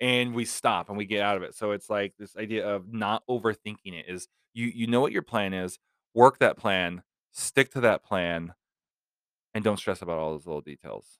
And 0.00 0.34
we 0.34 0.44
stop, 0.46 0.88
and 0.88 0.98
we 0.98 1.06
get 1.06 1.22
out 1.22 1.36
of 1.36 1.44
it. 1.44 1.54
So 1.54 1.70
it's 1.70 1.88
like 1.88 2.14
this 2.18 2.36
idea 2.36 2.66
of 2.68 2.92
not 2.92 3.22
overthinking 3.30 3.94
it 3.94 4.06
is 4.08 4.28
you 4.52 4.66
you 4.66 4.88
know 4.88 5.00
what 5.00 5.12
your 5.12 5.22
plan 5.22 5.54
is, 5.54 5.78
work 6.14 6.38
that 6.40 6.56
plan, 6.56 7.02
stick 7.32 7.70
to 7.72 7.80
that 7.82 8.04
plan 8.04 8.54
and 9.54 9.64
don't 9.64 9.76
stress 9.78 10.02
about 10.02 10.18
all 10.18 10.30
those 10.32 10.46
little 10.46 10.60
details, 10.60 11.18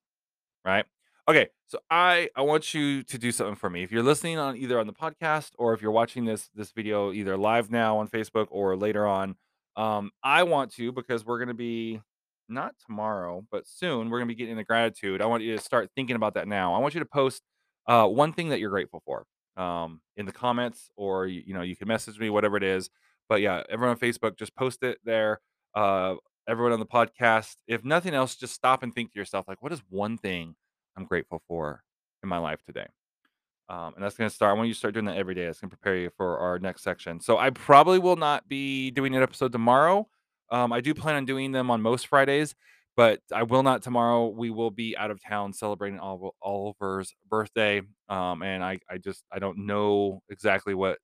right? 0.65 0.87
Okay, 1.29 1.49
so 1.69 1.79
I 1.91 2.31
I 2.35 2.43
want 2.43 2.75
you 2.75 3.03
to 3.05 3.19
do 3.19 3.31
something 3.31 3.55
for 3.55 3.71
me. 3.71 3.85
If 3.85 3.93
you're 3.93 4.03
listening 4.03 4.39
on 4.39 4.57
either 4.57 4.79
on 4.81 4.87
the 4.89 4.93
podcast 4.93 5.51
or 5.57 5.73
if 5.73 5.81
you're 5.81 5.93
watching 5.93 6.25
this 6.25 6.49
this 6.55 6.73
video 6.73 7.13
either 7.13 7.37
live 7.37 7.71
now 7.71 7.99
on 7.99 8.09
Facebook 8.09 8.49
or 8.51 8.77
later 8.77 9.07
on, 9.07 9.37
um, 9.77 10.11
I 10.25 10.43
want 10.43 10.73
to 10.75 10.91
because 10.91 11.25
we're 11.25 11.39
gonna 11.39 11.55
be 11.55 12.01
not 12.49 12.75
tomorrow, 12.85 13.47
but 13.53 13.67
soon 13.69 14.11
we're 14.11 14.19
gonna 14.19 14.29
be 14.29 14.35
getting 14.35 14.53
into 14.53 14.65
gratitude. 14.65 15.23
I 15.23 15.27
want 15.27 15.45
you 15.45 15.57
to 15.57 15.63
start 15.63 15.91
thinking 15.95 16.17
about 16.17 16.35
that 16.35 16.49
now. 16.49 16.75
I 16.75 16.79
want 16.79 16.95
you 16.95 17.01
to 17.01 17.07
post 17.07 17.43
uh, 17.87 18.07
one 18.09 18.33
thing 18.33 18.49
that 18.49 18.59
you're 18.59 18.71
grateful 18.71 19.01
for 19.07 19.25
um, 19.57 20.01
in 20.17 20.27
the 20.27 20.33
comments, 20.33 20.91
or 20.97 21.27
you, 21.29 21.43
you 21.47 21.55
know 21.55 21.63
you 21.63 21.77
can 21.77 21.87
message 21.87 22.19
me, 22.19 22.31
whatever 22.31 22.57
it 22.57 22.65
is. 22.65 22.91
But 23.29 23.41
yeah, 23.43 23.63
everyone 23.71 23.95
on 23.97 24.01
Facebook, 24.01 24.37
just 24.37 24.57
post 24.57 24.83
it 24.83 24.99
there. 25.05 25.41
Uh, 25.73 26.17
everyone 26.49 26.73
on 26.73 26.81
the 26.81 26.87
podcast, 26.87 27.55
if 27.69 27.85
nothing 27.85 28.13
else, 28.13 28.35
just 28.35 28.55
stop 28.55 28.83
and 28.83 28.93
think 28.93 29.13
to 29.13 29.19
yourself, 29.21 29.47
like, 29.47 29.63
what 29.63 29.73
is 29.73 29.81
one 29.89 30.19
thing 30.19 30.57
I'm 30.97 31.05
grateful 31.05 31.43
for 31.49 31.83
in 32.23 32.29
my 32.29 32.39
life 32.39 32.63
today. 32.65 32.87
Um, 33.69 33.95
and 33.95 34.05
that's 34.05 34.17
going 34.17 34.29
to 34.29 34.35
start. 34.35 34.51
I 34.51 34.55
want 34.55 34.69
you 34.69 34.75
to 34.75 34.79
start 34.79 34.95
doing 34.95 35.07
that 35.07 35.17
every 35.17 35.35
day. 35.35 35.45
It's 35.45 35.61
going 35.61 35.71
to 35.71 35.77
prepare 35.77 35.97
you 35.97 36.11
for 36.17 36.39
our 36.39 36.59
next 36.59 36.83
section. 36.83 37.21
So 37.21 37.39
I 37.39 37.51
probably 37.51 37.99
will 37.99 38.17
not 38.17 38.49
be 38.49 38.91
doing 38.91 39.15
an 39.15 39.23
episode 39.23 39.53
tomorrow. 39.53 40.09
Um, 40.51 40.73
I 40.73 40.83
do 40.83 40.93
plan 40.93 41.15
on 41.15 41.25
doing 41.25 41.53
them 41.53 41.71
on 41.71 41.81
most 41.81 42.07
Fridays, 42.07 42.55
but 42.97 43.21
I 43.33 43.45
will 43.45 43.63
not 43.63 43.81
tomorrow. 43.83 44.29
We 44.29 44.51
will 44.51 44.71
be 44.71 44.95
out 44.97 45.11
of 45.11 45.23
town 45.23 45.55
celebrating 45.55 45.99
Oliver's 45.99 47.15
birthday, 47.31 47.81
um, 48.11 48.43
and 48.43 48.63
I, 48.63 48.81
I 48.91 48.99
just 48.99 49.25
I 49.33 49.39
don't 49.39 49.65
know 49.65 50.23
exactly 50.29 50.75
what 50.75 50.99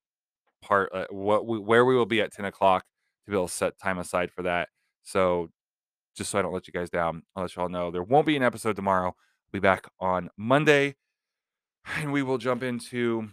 part, 0.61 0.91
uh, 0.93 1.07
what 1.09 1.47
we, 1.47 1.59
where 1.59 1.87
we 1.87 1.97
will 1.97 2.05
be 2.05 2.21
at 2.21 2.35
ten 2.35 2.45
o'clock 2.45 2.85
to 3.25 3.31
be 3.31 3.37
able 3.37 3.49
to 3.49 3.55
set 3.55 3.79
time 3.79 3.99
aside 3.99 4.31
for 4.31 4.43
that. 4.43 4.69
So 5.03 5.49
just 6.15 6.31
so 6.31 6.39
I 6.39 6.43
don't 6.43 6.53
let 6.53 6.67
you 6.67 6.73
guys 6.75 6.91
down, 6.91 7.23
I'll 7.35 7.45
let 7.45 7.57
you 7.57 7.63
all 7.63 7.71
know 7.71 7.91
there 7.91 8.03
won't 8.03 8.27
be 8.27 8.37
an 8.37 8.43
episode 8.43 8.77
tomorrow. 8.77 9.17
We'll 9.53 9.61
be 9.61 9.63
back 9.63 9.87
on 9.99 10.29
Monday, 10.37 10.97
and 11.97 12.13
we 12.13 12.23
will 12.23 12.39
jump 12.39 12.63
into 12.63 13.29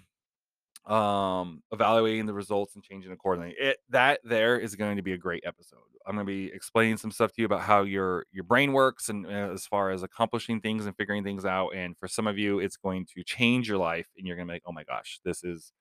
um 0.85 1.63
evaluating 1.71 2.27
the 2.27 2.33
results 2.33 2.75
and 2.75 2.83
changing 2.83 3.11
accordingly. 3.11 3.55
It 3.59 3.77
that 3.89 4.21
there 4.23 4.57
is 4.57 4.75
going 4.75 4.97
to 4.97 5.03
be 5.03 5.13
a 5.13 5.17
great 5.17 5.43
episode. 5.45 5.79
I'm 6.05 6.15
going 6.15 6.25
to 6.25 6.31
be 6.31 6.53
explaining 6.53 6.97
some 6.97 7.11
stuff 7.11 7.33
to 7.33 7.41
you 7.41 7.45
about 7.45 7.61
how 7.61 7.81
your 7.81 8.25
your 8.31 8.43
brain 8.45 8.71
works 8.71 9.09
and 9.09 9.25
uh, 9.25 9.51
as 9.53 9.65
far 9.65 9.91
as 9.91 10.03
accomplishing 10.03 10.61
things 10.61 10.85
and 10.85 10.95
figuring 10.95 11.23
things 11.23 11.43
out. 11.43 11.71
And 11.75 11.97
for 11.97 12.07
some 12.07 12.27
of 12.27 12.37
you, 12.37 12.59
it's 12.59 12.77
going 12.77 13.07
to 13.15 13.23
change 13.23 13.67
your 13.67 13.79
life, 13.79 14.07
and 14.17 14.25
you're 14.25 14.37
going 14.37 14.47
to 14.47 14.51
be 14.51 14.55
like, 14.55 14.63
"Oh 14.65 14.71
my 14.71 14.83
gosh, 14.83 15.19
this 15.25 15.43
is 15.43 15.73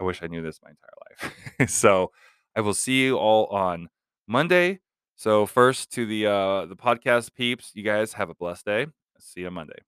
I 0.00 0.04
wish 0.04 0.22
I 0.22 0.26
knew 0.26 0.42
this 0.42 0.60
my 0.62 0.70
entire 0.70 1.30
life." 1.58 1.70
so 1.70 2.10
I 2.56 2.60
will 2.60 2.74
see 2.74 3.02
you 3.02 3.16
all 3.16 3.46
on 3.46 3.88
Monday. 4.26 4.80
So 5.16 5.46
first 5.46 5.90
to 5.92 6.04
the 6.04 6.26
uh 6.26 6.66
the 6.66 6.76
podcast 6.76 7.34
peeps, 7.34 7.70
you 7.74 7.82
guys 7.84 8.12
have 8.14 8.28
a 8.30 8.34
blessed 8.34 8.66
day. 8.66 8.86
See 9.20 9.42
you 9.42 9.46
on 9.48 9.54
Monday. 9.54 9.78